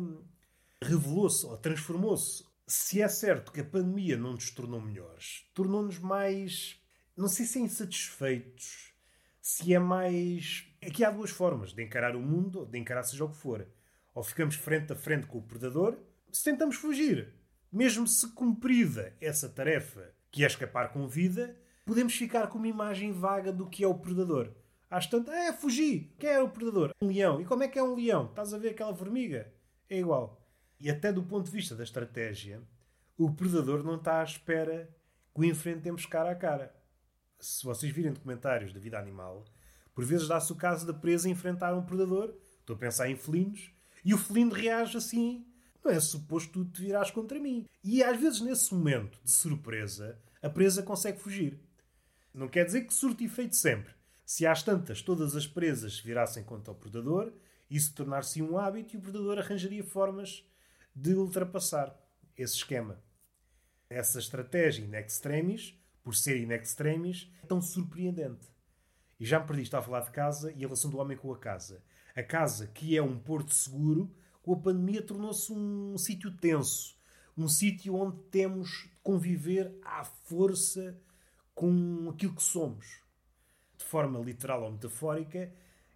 revelou-se 0.82 1.46
ou 1.46 1.56
transformou-se. 1.56 2.44
Se 2.66 3.00
é 3.00 3.08
certo 3.08 3.50
que 3.50 3.60
a 3.60 3.64
pandemia 3.64 4.16
não 4.16 4.32
nos 4.32 4.50
tornou 4.50 4.80
melhores, 4.80 5.48
tornou-nos 5.54 5.98
mais, 5.98 6.80
não 7.16 7.28
sei 7.28 7.46
se 7.46 7.58
é 7.58 7.62
insatisfeitos, 7.62 8.92
se 9.40 9.74
é 9.74 9.78
mais. 9.78 10.66
Aqui 10.82 11.02
há 11.02 11.10
duas 11.10 11.30
formas 11.30 11.72
de 11.72 11.82
encarar 11.82 12.14
o 12.14 12.20
mundo, 12.20 12.66
de 12.66 12.78
encarar 12.78 13.02
seja 13.04 13.24
o 13.24 13.30
que 13.30 13.36
for. 13.36 13.66
Ou 14.14 14.22
ficamos 14.22 14.54
frente 14.54 14.92
a 14.92 14.96
frente 14.96 15.26
com 15.26 15.38
o 15.38 15.42
predador, 15.42 15.98
se 16.30 16.44
tentamos 16.44 16.76
fugir. 16.76 17.34
Mesmo 17.74 18.06
se 18.06 18.32
cumprida 18.32 19.16
essa 19.20 19.48
tarefa, 19.48 20.14
que 20.30 20.44
é 20.44 20.46
escapar 20.46 20.92
com 20.92 21.08
vida, 21.08 21.56
podemos 21.84 22.14
ficar 22.14 22.46
com 22.46 22.56
uma 22.58 22.68
imagem 22.68 23.12
vaga 23.12 23.52
do 23.52 23.68
que 23.68 23.82
é 23.82 23.88
o 23.88 23.98
predador. 23.98 24.52
Às 24.88 25.08
tantas, 25.08 25.34
é, 25.34 25.52
fugi! 25.52 26.14
Quem 26.18 26.30
é 26.30 26.40
o 26.40 26.48
predador? 26.48 26.92
Um 27.02 27.08
leão. 27.08 27.40
E 27.40 27.44
como 27.44 27.64
é 27.64 27.68
que 27.68 27.78
é 27.78 27.82
um 27.82 27.96
leão? 27.96 28.26
Estás 28.26 28.54
a 28.54 28.58
ver 28.58 28.70
aquela 28.70 28.94
formiga? 28.94 29.52
É 29.90 29.98
igual. 29.98 30.40
E 30.78 30.88
até 30.88 31.12
do 31.12 31.24
ponto 31.24 31.46
de 31.46 31.50
vista 31.50 31.74
da 31.74 31.82
estratégia, 31.82 32.62
o 33.18 33.32
predador 33.32 33.82
não 33.82 33.96
está 33.96 34.20
à 34.20 34.24
espera 34.24 34.88
que 35.34 35.40
o 35.40 35.44
enfrentemos 35.44 36.06
cara 36.06 36.30
a 36.30 36.34
cara 36.36 36.72
se 37.44 37.64
vocês 37.64 37.92
virem 37.92 38.12
documentários 38.12 38.72
da 38.72 38.80
vida 38.80 38.98
animal, 38.98 39.44
por 39.94 40.04
vezes 40.04 40.26
dá-se 40.26 40.50
o 40.50 40.56
caso 40.56 40.86
da 40.86 40.94
presa 40.94 41.28
enfrentar 41.28 41.74
um 41.74 41.84
predador. 41.84 42.34
Estou 42.60 42.74
a 42.74 42.78
pensar 42.78 43.10
em 43.10 43.16
felinos. 43.16 43.70
E 44.02 44.14
o 44.14 44.18
felino 44.18 44.52
reage 44.52 44.96
assim. 44.96 45.46
Não 45.84 45.92
é 45.92 46.00
suposto 46.00 46.64
tu 46.64 46.64
te 46.64 46.80
virás 46.80 47.10
contra 47.10 47.38
mim. 47.38 47.66
E 47.82 48.02
às 48.02 48.18
vezes, 48.18 48.40
nesse 48.40 48.72
momento 48.74 49.20
de 49.22 49.30
surpresa, 49.30 50.18
a 50.42 50.48
presa 50.48 50.82
consegue 50.82 51.20
fugir. 51.20 51.60
Não 52.32 52.48
quer 52.48 52.64
dizer 52.64 52.82
que 52.82 52.94
surte 52.94 53.24
efeito 53.24 53.54
sempre. 53.54 53.92
Se 54.24 54.46
às 54.46 54.62
tantas 54.62 55.02
todas 55.02 55.36
as 55.36 55.46
presas 55.46 55.96
se 55.96 56.02
virassem 56.02 56.42
contra 56.42 56.72
o 56.72 56.76
predador, 56.76 57.32
isso 57.68 57.94
tornar-se 57.94 58.42
um 58.42 58.56
hábito 58.56 58.94
e 58.94 58.98
o 58.98 59.02
predador 59.02 59.38
arranjaria 59.38 59.84
formas 59.84 60.44
de 60.96 61.14
ultrapassar 61.14 61.94
esse 62.36 62.54
esquema. 62.54 63.02
Essa 63.90 64.18
estratégia 64.18 64.84
in 64.84 64.94
extremis 64.94 65.78
por 66.04 66.14
ser 66.14 66.36
in 66.36 66.52
extremis, 66.52 67.32
é 67.42 67.46
tão 67.46 67.62
surpreendente. 67.62 68.46
E 69.18 69.24
já 69.24 69.40
me 69.40 69.46
perdi, 69.46 69.62
está 69.62 69.78
a 69.78 69.82
falar 69.82 70.00
de 70.00 70.10
casa 70.10 70.52
e 70.52 70.56
a 70.56 70.66
relação 70.66 70.90
do 70.90 70.98
homem 70.98 71.16
com 71.16 71.32
a 71.32 71.38
casa. 71.38 71.82
A 72.14 72.22
casa, 72.22 72.66
que 72.66 72.96
é 72.96 73.02
um 73.02 73.18
porto 73.18 73.54
seguro, 73.54 74.14
com 74.44 74.52
a 74.52 74.58
pandemia 74.58 75.00
tornou-se 75.00 75.50
um 75.50 75.96
sítio 75.96 76.30
tenso. 76.36 76.94
Um 77.34 77.48
sítio 77.48 77.94
onde 77.94 78.18
temos 78.24 78.68
de 78.68 78.90
conviver 79.02 79.74
à 79.82 80.04
força 80.04 81.00
com 81.54 82.10
aquilo 82.10 82.34
que 82.34 82.42
somos. 82.42 83.00
De 83.78 83.84
forma 83.84 84.20
literal 84.20 84.62
ou 84.62 84.70
metafórica, 84.70 85.50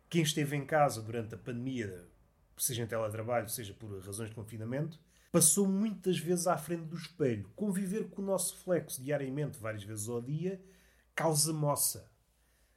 quem 0.08 0.22
esteve 0.22 0.56
em 0.56 0.64
casa 0.64 1.02
durante 1.02 1.34
a 1.34 1.38
pandemia, 1.38 2.08
seja 2.56 2.82
em 2.82 2.86
teletrabalho, 2.86 3.50
seja 3.50 3.74
por 3.74 4.00
razões 4.00 4.30
de 4.30 4.34
confinamento, 4.34 4.98
passou 5.30 5.68
muitas 5.68 6.18
vezes 6.18 6.46
à 6.46 6.56
frente 6.56 6.86
do 6.86 6.96
espelho. 6.96 7.50
Conviver 7.54 8.08
com 8.08 8.22
o 8.22 8.24
nosso 8.24 8.56
flexo 8.64 9.02
diariamente, 9.02 9.58
várias 9.58 9.84
vezes 9.84 10.08
ao 10.08 10.22
dia, 10.22 10.58
causa 11.14 11.52
moça. 11.52 12.10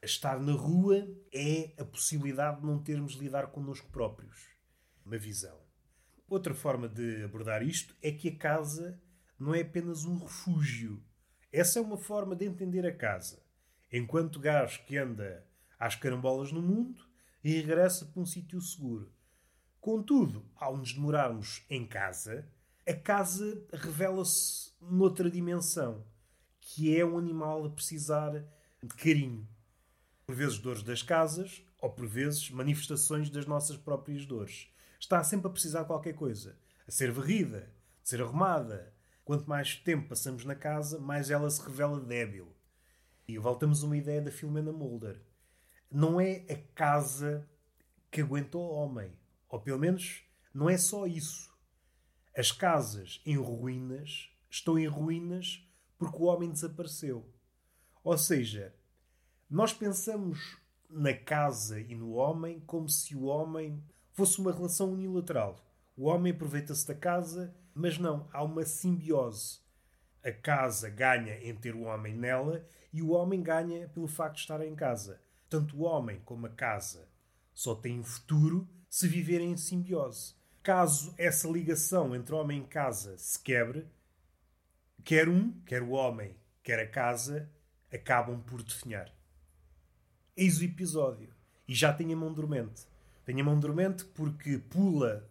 Estar 0.04 0.38
na 0.38 0.52
rua 0.52 1.08
é 1.32 1.72
a 1.78 1.86
possibilidade 1.86 2.60
de 2.60 2.68
não 2.68 2.78
termos 2.78 3.14
de 3.14 3.20
lidar 3.20 3.48
connosco 3.48 3.88
próprios. 3.90 4.50
Uma 5.06 5.18
visão. 5.18 5.61
Outra 6.32 6.54
forma 6.54 6.88
de 6.88 7.26
abordar 7.26 7.62
isto 7.62 7.94
é 8.02 8.10
que 8.10 8.30
a 8.30 8.36
casa 8.38 8.98
não 9.38 9.54
é 9.54 9.60
apenas 9.60 10.06
um 10.06 10.18
refúgio. 10.18 11.04
Essa 11.52 11.78
é 11.78 11.82
uma 11.82 11.98
forma 11.98 12.38
de 12.38 12.46
entender 12.46 12.86
a 12.86 12.96
casa. 12.96 13.44
Enquanto 13.92 14.40
gajo 14.40 14.82
que 14.86 14.96
anda 14.96 15.46
às 15.78 15.98
carambolas 15.98 16.54
no 16.54 16.62
mundo 16.62 17.04
e 17.44 17.52
regressa 17.52 18.06
para 18.06 18.22
um 18.22 18.26
sítio 18.26 18.62
seguro. 18.62 19.12
Contudo, 19.82 20.46
ao 20.56 20.78
nos 20.78 20.94
demorarmos 20.94 21.66
em 21.70 21.86
casa, 21.86 22.48
a 22.88 22.94
casa 22.94 23.62
revela-se 23.74 24.72
noutra 24.80 25.30
dimensão, 25.30 26.02
que 26.62 26.98
é 26.98 27.06
um 27.06 27.18
animal 27.18 27.66
a 27.66 27.70
precisar 27.70 28.42
de 28.82 28.96
carinho. 28.96 29.46
Por 30.26 30.34
vezes 30.34 30.60
dores 30.60 30.82
das 30.82 31.04
casas, 31.04 31.62
ou 31.82 31.90
por 31.90 32.08
vezes 32.08 32.50
manifestações 32.52 33.30
das 33.30 33.46
nossas 33.46 33.76
próprias 33.76 34.26
dores. 34.26 34.72
Está 35.02 35.22
sempre 35.26 35.48
a 35.48 35.52
precisar 35.52 35.82
de 35.82 35.88
qualquer 35.88 36.14
coisa. 36.14 36.58
A 36.88 36.92
ser 36.92 37.12
varrida, 37.12 37.74
de 38.02 38.08
ser 38.10 38.22
arrumada. 38.22 38.94
Quanto 39.26 39.50
mais 39.50 39.76
tempo 39.76 40.08
passamos 40.08 40.46
na 40.46 40.56
casa, 40.56 40.98
mais 40.98 41.30
ela 41.30 41.50
se 41.50 41.62
revela 41.62 42.00
débil. 42.00 42.56
E 43.28 43.38
voltamos 43.38 43.84
a 43.84 43.86
uma 43.86 43.98
ideia 43.98 44.22
da 44.22 44.32
Filomena 44.32 44.72
Mulder. 44.72 45.22
Não 45.92 46.22
é 46.22 46.46
a 46.50 46.56
casa 46.74 47.46
que 48.10 48.22
aguentou 48.22 48.62
o 48.62 48.74
homem 48.74 49.12
ou 49.52 49.60
pelo 49.60 49.78
menos, 49.78 50.24
não 50.54 50.70
é 50.70 50.78
só 50.78 51.06
isso. 51.06 51.54
As 52.36 52.54
casas 52.54 53.22
em 53.26 53.36
ruínas 53.36 54.30
estão 54.50 54.80
em 54.80 54.88
ruínas 54.88 55.68
porque 55.98 56.18
o 56.18 56.24
homem 56.24 56.50
desapareceu. 56.50 57.30
Ou 58.02 58.18
seja, 58.18 58.74
nós 59.50 59.74
pensamos 59.74 60.58
na 60.90 61.14
casa 61.14 61.82
e 61.82 61.94
no 61.94 62.14
homem 62.14 62.62
como 62.62 62.88
se 62.88 63.14
o 63.14 63.24
homem 63.24 63.84
fosse 64.14 64.40
uma 64.40 64.52
relação 64.52 64.94
unilateral. 64.94 65.56
O 65.96 66.06
homem 66.06 66.32
aproveita-se 66.32 66.88
da 66.88 66.96
casa, 66.96 67.54
mas 67.74 67.98
não, 67.98 68.28
há 68.32 68.44
uma 68.44 68.66
simbiose. 68.66 69.60
A 70.24 70.32
casa 70.32 70.90
ganha 70.90 71.38
em 71.42 71.56
ter 71.56 71.76
o 71.76 71.82
homem 71.82 72.16
nela 72.16 72.66
e 72.94 73.02
o 73.02 73.10
homem 73.10 73.42
ganha 73.42 73.90
pelo 73.90 74.08
facto 74.08 74.36
de 74.36 74.42
estar 74.42 74.66
em 74.66 74.76
casa. 74.76 75.20
Tanto 75.50 75.78
o 75.78 75.82
homem 75.82 76.22
como 76.24 76.46
a 76.46 76.50
casa 76.50 77.08
só 77.54 77.76
têm 77.76 78.04
futuro 78.04 78.68
se 78.90 79.08
viverem 79.08 79.52
em 79.52 79.58
simbiose. 79.58 80.36
Caso 80.64 81.14
essa 81.18 81.48
ligação 81.48 82.16
entre 82.16 82.36
homem 82.36 82.62
e 82.62 82.68
casa 82.68 83.18
se 83.18 83.40
quebre, 83.40 83.88
quer 85.04 85.28
um, 85.28 85.52
quer 85.66 85.82
o 85.82 85.92
homem, 85.92 86.36
quer 86.62 86.80
a 86.80 86.88
casa, 86.88 87.50
acabam 87.92 88.40
por 88.42 88.62
definhar. 88.62 89.12
Eis 90.38 90.60
o 90.60 90.64
episódio. 90.64 91.34
E 91.68 91.74
já 91.74 91.94
tenho 91.94 92.14
a 92.14 92.20
mão 92.20 92.34
dormente. 92.34 92.91
Tenho 93.32 93.44
a 93.44 93.46
mão 93.46 93.58
dormente 93.58 94.04
porque 94.04 94.58
pula 94.58 95.26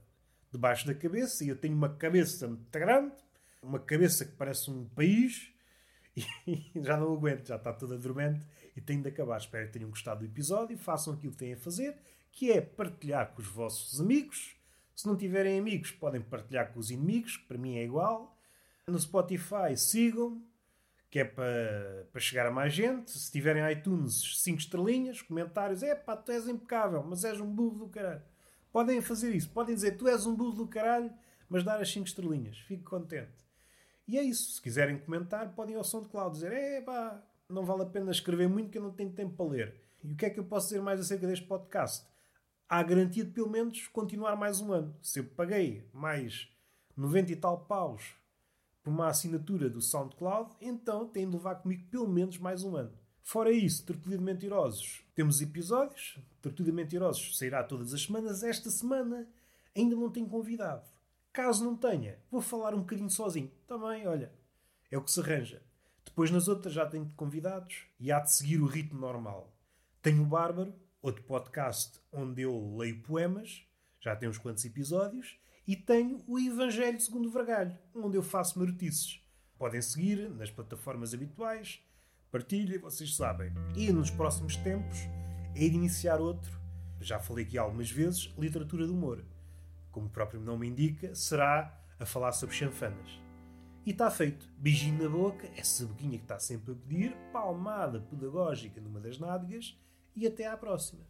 debaixo 0.51 0.87
da 0.87 0.95
cabeça 0.95 1.45
e 1.45 1.51
eu 1.51 1.57
tenho 1.57 1.77
uma 1.77 1.91
cabeça 1.91 2.49
muito 2.49 2.71
grande, 2.71 3.13
uma 3.63 3.79
cabeça 3.79 4.25
que 4.25 4.33
parece 4.33 4.71
um 4.71 4.87
país 4.87 5.53
e 6.17 6.73
já 6.77 6.97
não 6.97 7.13
aguento, 7.13 7.49
já 7.49 7.57
está 7.57 7.75
toda 7.75 7.99
dormente 7.99 8.41
e 8.75 8.81
tenho 8.81 9.03
de 9.03 9.09
acabar. 9.11 9.37
Espero 9.37 9.67
que 9.67 9.75
tenham 9.75 9.91
gostado 9.91 10.21
do 10.21 10.25
episódio, 10.25 10.79
façam 10.79 11.13
aquilo 11.13 11.33
que 11.33 11.41
têm 11.41 11.53
a 11.53 11.59
fazer, 11.59 11.95
que 12.33 12.51
é 12.51 12.63
partilhar 12.63 13.35
com 13.35 13.43
os 13.43 13.49
vossos 13.49 14.01
amigos. 14.01 14.57
Se 14.97 15.07
não 15.07 15.15
tiverem 15.15 15.59
amigos, 15.59 15.91
podem 15.91 16.23
partilhar 16.23 16.73
com 16.73 16.81
os 16.81 16.91
inimigos, 16.91 17.37
que 17.37 17.45
para 17.45 17.59
mim 17.59 17.77
é 17.77 17.85
igual. 17.85 18.35
No 18.87 18.99
Spotify, 18.99 19.77
sigam 19.77 20.43
que 21.11 21.19
é 21.19 21.25
para, 21.25 22.07
para 22.13 22.21
chegar 22.21 22.47
a 22.47 22.51
mais 22.51 22.73
gente. 22.73 23.11
Se 23.11 23.31
tiverem 23.33 23.69
iTunes, 23.73 24.41
5 24.43 24.61
estrelinhas, 24.61 25.21
comentários, 25.21 25.83
é 25.83 25.95
pá, 25.95 26.17
tu 26.17 26.31
és 26.31 26.47
impecável, 26.47 27.03
mas 27.03 27.25
és 27.25 27.41
um 27.41 27.53
burro 27.53 27.81
do 27.81 27.89
caralho. 27.89 28.23
Podem 28.73 29.01
fazer 29.01 29.35
isso, 29.35 29.51
podem 29.51 29.75
dizer 29.75 29.97
tu 29.97 30.07
és 30.07 30.25
um 30.25 30.35
burro 30.37 30.53
do 30.53 30.69
caralho, 30.69 31.13
mas 31.49 31.65
dar 31.65 31.81
as 31.81 31.91
5 31.91 32.07
estrelinhas. 32.07 32.59
Fico 32.59 32.89
contente. 32.89 33.45
E 34.07 34.17
é 34.17 34.23
isso. 34.23 34.53
Se 34.53 34.63
quiserem 34.63 34.99
comentar, 34.99 35.53
podem 35.55 35.75
ao 35.75 35.85
som 35.85 36.03
de 36.03 36.09
Cloud 36.09 36.33
dizer: 36.35 36.53
é 36.53 36.81
pá, 36.81 37.21
não 37.49 37.65
vale 37.65 37.83
a 37.83 37.87
pena 37.87 38.13
escrever 38.13 38.49
muito 38.49 38.71
que 38.71 38.79
eu 38.79 38.83
não 38.83 38.93
tenho 38.93 39.11
tempo 39.11 39.35
para 39.35 39.47
ler. 39.51 39.75
E 40.03 40.13
o 40.13 40.17
que 40.17 40.27
é 40.27 40.31
que 40.31 40.39
eu 40.39 40.45
posso 40.45 40.69
dizer 40.69 40.81
mais 40.81 41.01
acerca 41.01 41.27
deste 41.27 41.47
podcast? 41.47 42.07
Há 42.69 42.83
garantia 42.85 43.25
de 43.25 43.33
pelo 43.33 43.51
menos 43.51 43.89
continuar 43.89 44.37
mais 44.37 44.61
um 44.61 44.73
ano. 44.73 44.97
Se 45.03 45.19
eu 45.19 45.25
paguei 45.25 45.89
mais 45.93 46.49
90 46.97 47.33
e 47.33 47.37
tal 47.37 47.65
paus 47.67 48.15
por 48.83 48.91
uma 48.91 49.09
assinatura 49.09 49.69
do 49.69 49.81
SoundCloud, 49.81 50.55
então 50.61 51.07
tem 51.07 51.29
de 51.29 51.37
levar 51.37 51.57
comigo 51.57 51.87
pelo 51.91 52.09
menos 52.09 52.39
mais 52.39 52.63
um 52.65 52.77
ano. 52.77 52.93
Fora 53.23 53.53
isso, 53.53 53.85
Tertulia 53.85 54.19
de 54.19 54.25
Mentirosos, 54.25 55.05
temos 55.15 55.41
episódios. 55.41 56.19
Tertulia 56.43 56.73
de 56.73 56.77
Mentirosos 56.77 57.39
sairá 57.39 57.63
todas 57.63 57.95
as 57.95 58.03
semanas. 58.03 58.43
Esta 58.43 58.71
semana 58.71 59.29
ainda 59.77 59.95
não 59.95 60.11
tenho 60.11 60.27
convidado. 60.27 60.85
Caso 61.33 61.65
não 61.65 61.77
tenha, 61.77 62.19
vou 62.31 62.41
falar 62.41 62.75
um 62.75 62.81
bocadinho 62.81 63.11
sozinho. 63.11 63.51
Também, 63.69 64.07
olha, 64.07 64.33
é 64.91 64.99
o 64.99 65.03
que 65.03 65.13
se 65.13 65.21
arranja. 65.21 65.63
Depois 66.05 66.31
nas 66.31 66.49
outras 66.49 66.75
já 66.75 66.85
tenho 66.87 67.09
convidados 67.15 67.85
e 68.01 68.11
há 68.11 68.19
de 68.19 68.33
seguir 68.33 68.61
o 68.61 68.67
ritmo 68.67 68.99
normal. 68.99 69.53
Tenho 70.03 70.23
o 70.23 70.27
Bárbaro, 70.27 70.75
outro 71.01 71.23
podcast 71.23 72.01
onde 72.11 72.43
eu 72.43 72.77
leio 72.77 73.01
poemas, 73.03 73.63
já 74.01 74.17
tem 74.17 74.29
uns 74.29 74.39
quantos 74.39 74.65
episódios, 74.65 75.39
e 75.71 75.77
tenho 75.77 76.21
o 76.27 76.37
Evangelho 76.37 77.01
segundo 77.01 77.31
Vergalho, 77.31 77.79
onde 77.95 78.17
eu 78.17 78.25
faço 78.25 78.59
marotices. 78.59 79.25
Podem 79.57 79.81
seguir 79.81 80.29
nas 80.29 80.51
plataformas 80.51 81.15
habituais, 81.15 81.81
partilhem, 82.29 82.81
vocês 82.81 83.15
sabem. 83.15 83.53
E 83.77 83.93
nos 83.93 84.11
próximos 84.11 84.57
tempos 84.57 84.99
é 85.55 85.61
de 85.61 85.77
iniciar 85.77 86.21
outro, 86.21 86.51
já 87.01 87.21
falei 87.21 87.45
aqui 87.45 87.57
algumas 87.57 87.89
vezes, 87.89 88.35
literatura 88.37 88.85
de 88.85 88.91
humor. 88.91 89.25
Como 89.93 90.09
o 90.09 90.11
próprio 90.11 90.41
nome 90.41 90.67
indica, 90.67 91.15
será 91.15 91.81
a 92.01 92.05
falar 92.05 92.33
sobre 92.33 92.57
chanfanas. 92.57 93.21
E 93.87 93.93
está 93.93 94.11
feito. 94.11 94.53
Beijinho 94.59 95.05
na 95.05 95.09
boca, 95.09 95.49
essa 95.57 95.87
boquinha 95.87 96.19
que 96.19 96.25
está 96.25 96.41
sempre 96.41 96.73
a 96.73 96.75
pedir, 96.75 97.17
palmada 97.33 98.01
pedagógica 98.01 98.81
numa 98.81 98.99
das 98.99 99.21
nádegas 99.21 99.79
e 100.17 100.27
até 100.27 100.49
à 100.49 100.57
próxima. 100.57 101.07